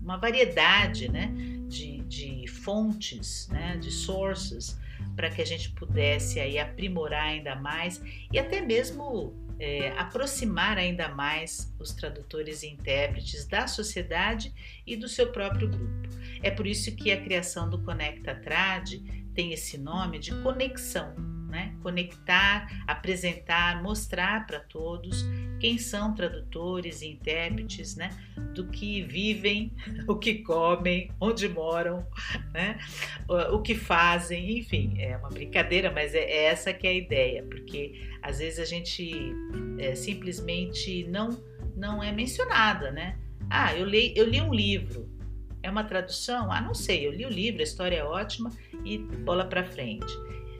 uma 0.00 0.18
variedade 0.18 1.10
né, 1.10 1.32
de, 1.68 1.98
de 2.00 2.46
fontes, 2.46 3.48
né, 3.48 3.78
de 3.78 3.90
sources, 3.90 4.78
para 5.16 5.30
que 5.30 5.40
a 5.40 5.46
gente 5.46 5.70
pudesse 5.70 6.38
aí 6.38 6.58
aprimorar 6.58 7.24
ainda 7.24 7.56
mais 7.56 8.02
e 8.30 8.38
até 8.38 8.60
mesmo 8.60 9.34
é, 9.62 9.92
aproximar 9.96 10.76
ainda 10.76 11.08
mais 11.08 11.72
os 11.78 11.92
tradutores 11.92 12.64
e 12.64 12.66
intérpretes 12.66 13.46
da 13.46 13.68
sociedade 13.68 14.52
e 14.84 14.96
do 14.96 15.08
seu 15.08 15.30
próprio 15.30 15.68
grupo. 15.68 16.08
É 16.42 16.50
por 16.50 16.66
isso 16.66 16.96
que 16.96 17.12
a 17.12 17.22
criação 17.22 17.70
do 17.70 17.78
Conecta 17.78 18.34
Trad 18.34 18.94
tem 19.32 19.52
esse 19.52 19.78
nome 19.78 20.18
de 20.18 20.34
conexão, 20.42 21.14
né? 21.52 21.74
conectar, 21.82 22.66
apresentar, 22.86 23.82
mostrar 23.82 24.46
para 24.46 24.58
todos 24.58 25.22
quem 25.60 25.76
são 25.76 26.14
tradutores 26.14 27.02
e 27.02 27.08
intérpretes, 27.08 27.94
né? 27.94 28.08
do 28.54 28.66
que 28.68 29.02
vivem, 29.02 29.70
o 30.08 30.16
que 30.16 30.36
comem, 30.36 31.10
onde 31.20 31.46
moram, 31.46 32.06
né? 32.54 32.78
o 33.52 33.60
que 33.60 33.74
fazem, 33.74 34.58
enfim, 34.58 34.94
é 34.98 35.14
uma 35.18 35.28
brincadeira, 35.28 35.90
mas 35.92 36.14
é, 36.14 36.20
é 36.20 36.44
essa 36.44 36.72
que 36.72 36.86
é 36.86 36.90
a 36.90 36.94
ideia, 36.94 37.42
porque 37.42 38.10
às 38.22 38.38
vezes 38.38 38.58
a 38.58 38.64
gente 38.64 39.12
é, 39.78 39.94
simplesmente 39.94 41.04
não, 41.08 41.28
não 41.76 42.02
é 42.02 42.10
mencionada, 42.10 42.90
né? 42.90 43.18
Ah, 43.50 43.76
eu 43.76 43.84
li, 43.84 44.14
eu 44.16 44.26
li 44.26 44.40
um 44.40 44.54
livro, 44.54 45.06
é 45.62 45.70
uma 45.70 45.84
tradução? 45.84 46.50
Ah, 46.50 46.62
não 46.62 46.74
sei, 46.74 47.06
eu 47.06 47.12
li 47.12 47.26
o 47.26 47.28
livro, 47.28 47.60
a 47.60 47.64
história 47.64 47.96
é 47.96 48.04
ótima 48.04 48.50
e 48.84 48.96
bola 48.96 49.44
para 49.44 49.62
frente. 49.64 50.12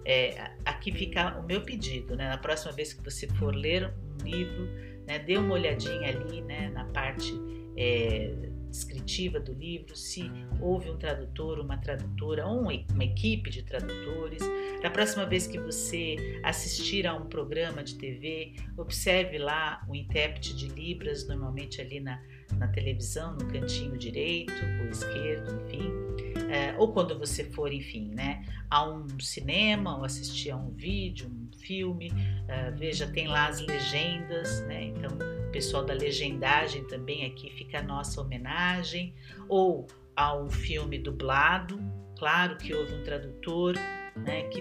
É, 0.04 0.50
aqui 0.64 0.90
fica 0.90 1.38
o 1.38 1.42
meu 1.44 1.62
pedido, 1.62 2.16
né? 2.16 2.28
Na 2.28 2.38
próxima 2.38 2.72
vez 2.72 2.92
que 2.92 3.02
você 3.02 3.26
for 3.28 3.54
ler 3.54 3.92
um 4.20 4.24
livro, 4.24 4.68
né, 5.06 5.18
dê 5.18 5.36
uma 5.36 5.54
olhadinha 5.54 6.08
ali, 6.08 6.42
né, 6.42 6.70
na 6.70 6.84
parte 6.86 7.32
é, 7.76 8.34
descritiva 8.70 9.38
do 9.38 9.52
livro, 9.52 9.94
se 9.94 10.30
houve 10.60 10.90
um 10.90 10.96
tradutor, 10.96 11.60
uma 11.60 11.76
tradutora, 11.76 12.46
ou 12.46 12.60
uma 12.60 13.04
equipe 13.04 13.50
de 13.50 13.62
tradutores. 13.62 14.42
Da 14.82 14.90
próxima 14.90 15.26
vez 15.26 15.46
que 15.46 15.58
você 15.58 16.40
assistir 16.42 17.06
a 17.06 17.14
um 17.14 17.26
programa 17.26 17.84
de 17.84 17.96
TV, 17.96 18.54
observe 18.76 19.38
lá 19.38 19.84
o 19.88 19.94
intérprete 19.94 20.56
de 20.56 20.68
Libras, 20.68 21.28
normalmente 21.28 21.80
ali 21.80 22.00
na, 22.00 22.20
na 22.56 22.68
televisão, 22.68 23.34
no 23.34 23.46
cantinho 23.46 23.96
direito 23.96 24.52
ou 24.80 24.88
esquerdo, 24.88 25.62
enfim. 25.66 26.31
É, 26.52 26.74
ou 26.76 26.92
quando 26.92 27.18
você 27.18 27.44
for, 27.44 27.72
enfim, 27.72 28.10
né, 28.14 28.44
a 28.68 28.86
um 28.86 29.06
cinema 29.18 29.96
ou 29.96 30.04
assistir 30.04 30.50
a 30.50 30.56
um 30.56 30.68
vídeo, 30.68 31.26
um 31.26 31.48
filme, 31.56 32.12
é, 32.46 32.70
veja, 32.72 33.06
tem 33.06 33.26
lá 33.26 33.46
as 33.46 33.58
legendas, 33.60 34.60
né, 34.66 34.84
então 34.84 35.16
o 35.48 35.50
pessoal 35.50 35.82
da 35.82 35.94
legendagem 35.94 36.86
também 36.88 37.24
aqui 37.24 37.50
fica 37.52 37.78
a 37.78 37.82
nossa 37.82 38.20
homenagem, 38.20 39.14
ou 39.48 39.86
a 40.14 40.36
um 40.36 40.50
filme 40.50 40.98
dublado, 40.98 41.80
claro 42.18 42.58
que 42.58 42.74
houve 42.74 42.96
um 42.96 43.02
tradutor, 43.02 43.74
né, 44.14 44.42
que 44.50 44.60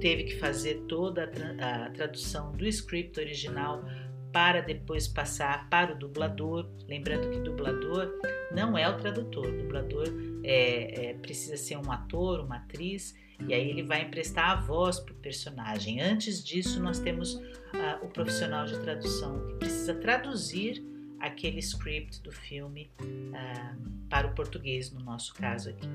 teve 0.00 0.24
que 0.24 0.36
fazer 0.38 0.82
toda 0.88 1.22
a, 1.22 1.26
tra 1.28 1.86
a 1.86 1.90
tradução 1.90 2.50
do 2.50 2.66
script 2.66 3.20
original 3.20 3.84
para 4.32 4.60
depois 4.60 5.08
passar 5.08 5.68
para 5.68 5.94
o 5.94 5.98
dublador. 5.98 6.68
Lembrando 6.86 7.30
que 7.30 7.40
dublador 7.40 8.12
não 8.54 8.76
é 8.76 8.88
o 8.88 8.96
tradutor, 8.96 9.50
dublador 9.50 10.06
é, 10.44 11.10
é, 11.10 11.14
precisa 11.14 11.56
ser 11.56 11.76
um 11.76 11.90
ator, 11.90 12.40
uma 12.40 12.56
atriz, 12.56 13.14
e 13.46 13.54
aí 13.54 13.70
ele 13.70 13.82
vai 13.82 14.02
emprestar 14.02 14.50
a 14.50 14.54
voz 14.56 14.98
para 14.98 15.12
o 15.12 15.16
personagem. 15.16 16.00
Antes 16.00 16.42
disso, 16.42 16.80
nós 16.80 16.98
temos 16.98 17.34
uh, 17.34 18.04
o 18.04 18.08
profissional 18.08 18.66
de 18.66 18.78
tradução 18.80 19.46
que 19.46 19.54
precisa 19.54 19.94
traduzir 19.94 20.84
aquele 21.20 21.58
script 21.60 22.20
do 22.22 22.32
filme 22.32 22.90
uh, 23.00 24.08
para 24.08 24.26
o 24.26 24.34
português, 24.34 24.92
no 24.92 25.00
nosso 25.00 25.34
caso 25.34 25.70
aqui. 25.70 25.86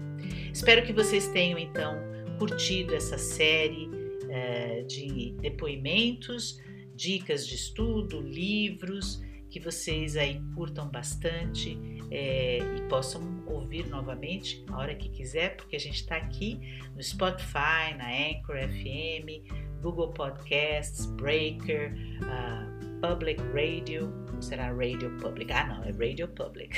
Espero 0.53 0.85
que 0.85 0.93
vocês 0.93 1.27
tenham 1.29 1.59
então 1.59 1.97
curtido 2.39 2.95
essa 2.95 3.17
série 3.17 3.87
uh, 3.87 4.87
de 4.87 5.35
depoimentos 5.41 6.61
dicas 6.95 7.47
de 7.47 7.55
estudo, 7.55 8.21
livros 8.21 9.21
que 9.49 9.59
vocês 9.59 10.17
aí 10.17 10.41
curtam 10.55 10.89
bastante 10.89 11.77
é, 12.09 12.57
e 12.57 12.81
possam 12.89 13.43
ouvir 13.45 13.87
novamente 13.87 14.65
a 14.69 14.77
hora 14.77 14.95
que 14.95 15.09
quiser, 15.09 15.55
porque 15.55 15.75
a 15.75 15.79
gente 15.79 15.97
está 15.97 16.15
aqui 16.15 16.59
no 16.95 17.03
Spotify, 17.03 17.93
na 17.95 18.09
Anchor 18.09 18.57
FM, 18.57 19.47
Google 19.79 20.11
Podcasts, 20.13 21.05
Breaker, 21.05 21.93
uh, 22.21 22.99
Public 22.99 23.39
Radio, 23.53 24.11
será 24.43 24.71
Radio 24.71 25.09
Public. 25.17 25.51
Ah, 25.51 25.65
não, 25.65 25.83
é 25.83 25.91
Radio 25.91 26.27
Public. 26.27 26.77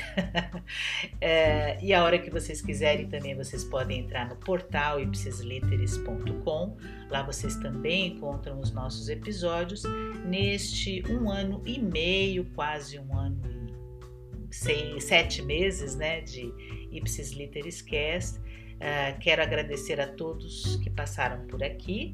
é, 1.20 1.78
e 1.84 1.93
a 1.93 2.03
hora 2.03 2.18
que 2.20 2.30
vocês 2.30 2.61
quiserem 2.61 3.07
também, 3.07 3.36
vocês 3.36 3.63
podem 3.63 3.99
entrar 3.99 4.30
no 4.30 4.36
portal 4.38 4.99
ipsisliteris.com. 4.99 6.78
Lá 7.09 7.24
vocês 7.24 7.55
também 7.57 8.07
encontram 8.07 8.59
os 8.59 8.72
nossos 8.72 9.09
episódios 9.09 9.84
neste 10.26 11.03
um 11.09 11.30
ano 11.30 11.61
e 11.66 11.80
meio, 11.80 12.45
quase 12.55 12.99
um 12.99 13.18
ano 13.18 13.41
e 13.45 14.55
seis, 14.55 15.03
sete 15.03 15.41
meses, 15.41 15.95
né, 15.95 16.22
de 16.22 16.53
Ipsis 16.91 17.32
Literis 17.32 17.82
Cast. 17.82 18.39
Uh, 18.39 19.18
quero 19.20 19.41
agradecer 19.41 19.99
a 20.01 20.07
todos 20.07 20.76
que 20.84 20.89
passaram 20.89 21.45
por 21.47 21.63
aqui 21.63 22.13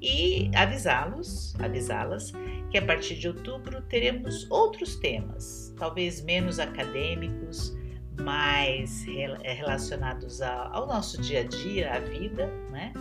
e 0.00 0.50
avisá-los, 0.54 1.54
avisá-las 1.60 2.32
que 2.70 2.78
a 2.78 2.84
partir 2.84 3.16
de 3.16 3.28
outubro 3.28 3.82
teremos 3.82 4.50
outros 4.50 4.96
temas, 4.96 5.74
talvez 5.78 6.22
menos 6.22 6.58
acadêmicos, 6.58 7.76
mais 8.20 9.06
eh, 9.08 9.52
relacionados 9.52 10.40
ao 10.42 10.86
nosso 10.86 11.20
dia 11.20 11.40
a 11.40 11.44
dia, 11.44 11.94
à 11.94 11.98
vida, 11.98 12.46
né? 12.70 12.92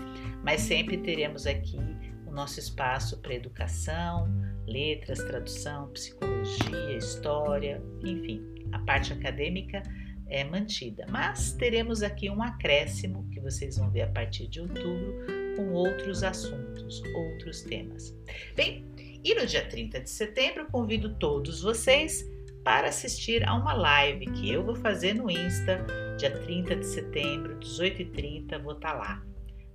Mas 0.43 0.61
sempre 0.61 0.97
teremos 0.97 1.45
aqui 1.45 1.79
o 2.25 2.31
nosso 2.31 2.59
espaço 2.59 3.19
para 3.21 3.33
educação, 3.33 4.27
letras, 4.65 5.19
tradução, 5.19 5.89
psicologia, 5.91 6.97
história, 6.97 7.81
enfim, 8.03 8.41
a 8.71 8.79
parte 8.79 9.11
acadêmica 9.11 9.83
é 10.27 10.43
mantida. 10.43 11.05
Mas 11.09 11.53
teremos 11.53 12.03
aqui 12.03 12.29
um 12.29 12.41
acréscimo 12.41 13.27
que 13.31 13.39
vocês 13.39 13.77
vão 13.77 13.89
ver 13.89 14.03
a 14.03 14.07
partir 14.07 14.47
de 14.47 14.61
outubro 14.61 15.38
com 15.59 15.73
outros 15.73 16.23
assuntos, 16.23 17.03
outros 17.13 17.61
temas. 17.63 18.15
Bem, 18.55 18.85
e 19.21 19.35
no 19.35 19.45
dia 19.45 19.67
30 19.67 19.99
de 19.99 20.09
setembro, 20.09 20.65
convido 20.71 21.15
todos 21.15 21.61
vocês 21.61 22.25
para 22.63 22.87
assistir 22.87 23.45
a 23.45 23.53
uma 23.53 23.73
live 23.73 24.25
que 24.27 24.49
eu 24.49 24.63
vou 24.63 24.75
fazer 24.75 25.13
no 25.15 25.29
Insta, 25.29 25.85
dia 26.17 26.31
30 26.31 26.77
de 26.77 26.85
setembro, 26.85 27.59
18h30, 27.59 28.61
vou 28.61 28.71
estar 28.71 28.93
tá 28.93 28.97
lá 28.97 29.23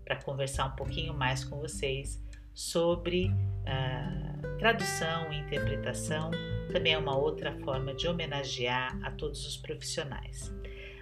para 0.07 0.17
conversar 0.17 0.67
um 0.67 0.77
pouquinho 0.77 1.13
mais 1.13 1.45
com 1.45 1.61
vocês 1.61 2.23
sobre 2.55 3.27
uh, 3.27 4.59
tradução 4.59 5.31
e 5.35 5.37
interpretação. 5.41 6.31
Também 6.73 6.95
é 6.95 6.99
uma 6.99 7.17
outra 7.17 7.53
forma 7.59 7.93
de 7.93 8.09
homenagear 8.09 8.99
a 9.03 9.11
todos 9.11 9.47
os 9.47 9.59
profissionais. 9.59 10.51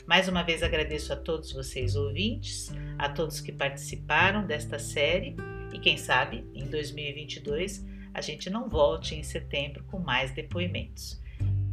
Mais 0.07 0.27
uma 0.27 0.43
vez 0.43 0.65
agradeço 0.65 1.13
a 1.13 1.17
todos 1.17 1.53
vocês 1.53 1.95
ouvintes, 1.95 2.73
a 2.99 3.09
todos 3.09 3.41
que 3.41 3.53
participaram 3.53 4.47
desta 4.47 4.79
série 4.79 5.37
e 5.73 5.79
quem 5.79 5.97
sabe 5.97 6.45
em 6.55 6.67
2022 6.67 7.85
a 8.15 8.21
gente 8.21 8.51
não 8.51 8.69
volte 8.69 9.15
em 9.15 9.23
setembro 9.23 9.85
com 9.85 9.99
mais 9.99 10.31
depoimentos. 10.33 11.21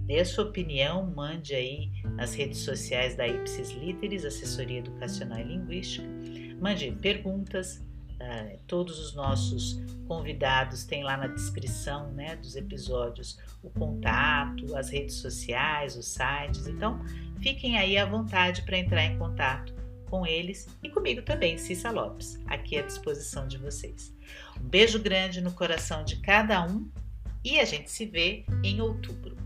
Dê 0.06 0.20
a 0.20 0.26
sua 0.26 0.46
opinião, 0.46 1.06
mande 1.06 1.54
aí 1.54 1.92
nas 2.16 2.34
redes 2.34 2.60
sociais 2.60 3.16
da 3.16 3.28
Ipsis 3.28 3.72
Literis, 3.72 4.26
Assessoria 4.26 4.80
Educacional 4.80 5.40
e 5.40 5.44
Linguística. 5.44 6.08
Mande 6.60 6.92
perguntas, 6.94 7.86
uh, 8.16 8.58
todos 8.66 8.98
os 9.00 9.14
nossos 9.14 9.80
convidados 10.08 10.84
têm 10.84 11.04
lá 11.04 11.16
na 11.16 11.28
descrição 11.28 12.12
né, 12.14 12.36
dos 12.38 12.56
episódios 12.56 13.38
o 13.62 13.70
contato, 13.70 14.76
as 14.76 14.90
redes 14.90 15.16
sociais, 15.16 15.96
os 15.96 16.08
sites. 16.08 16.66
Então, 16.66 17.00
fiquem 17.40 17.78
aí 17.78 17.98
à 17.98 18.06
vontade 18.06 18.64
para 18.64 18.78
entrar 18.78 19.06
em 19.06 19.18
contato 19.20 19.79
com 20.10 20.26
eles 20.26 20.68
e 20.84 20.90
comigo 20.90 21.22
também, 21.22 21.58
Cissa 21.58 21.92
Lopes, 21.92 22.40
aqui 22.48 22.78
à 22.78 22.82
disposição 22.82 23.48
de 23.48 23.58
vocês. 23.58 24.14
Um 24.60 24.68
beijo 24.68 25.00
grande 25.00 25.42
no 25.42 25.52
coração 25.52 26.04
de 26.04 26.18
cada 26.18 26.66
um 26.66 26.90
e 27.44 27.60
a 27.60 27.66
gente 27.66 27.90
se 27.90 28.06
vê 28.06 28.46
em 28.64 28.82
outubro. 28.82 29.39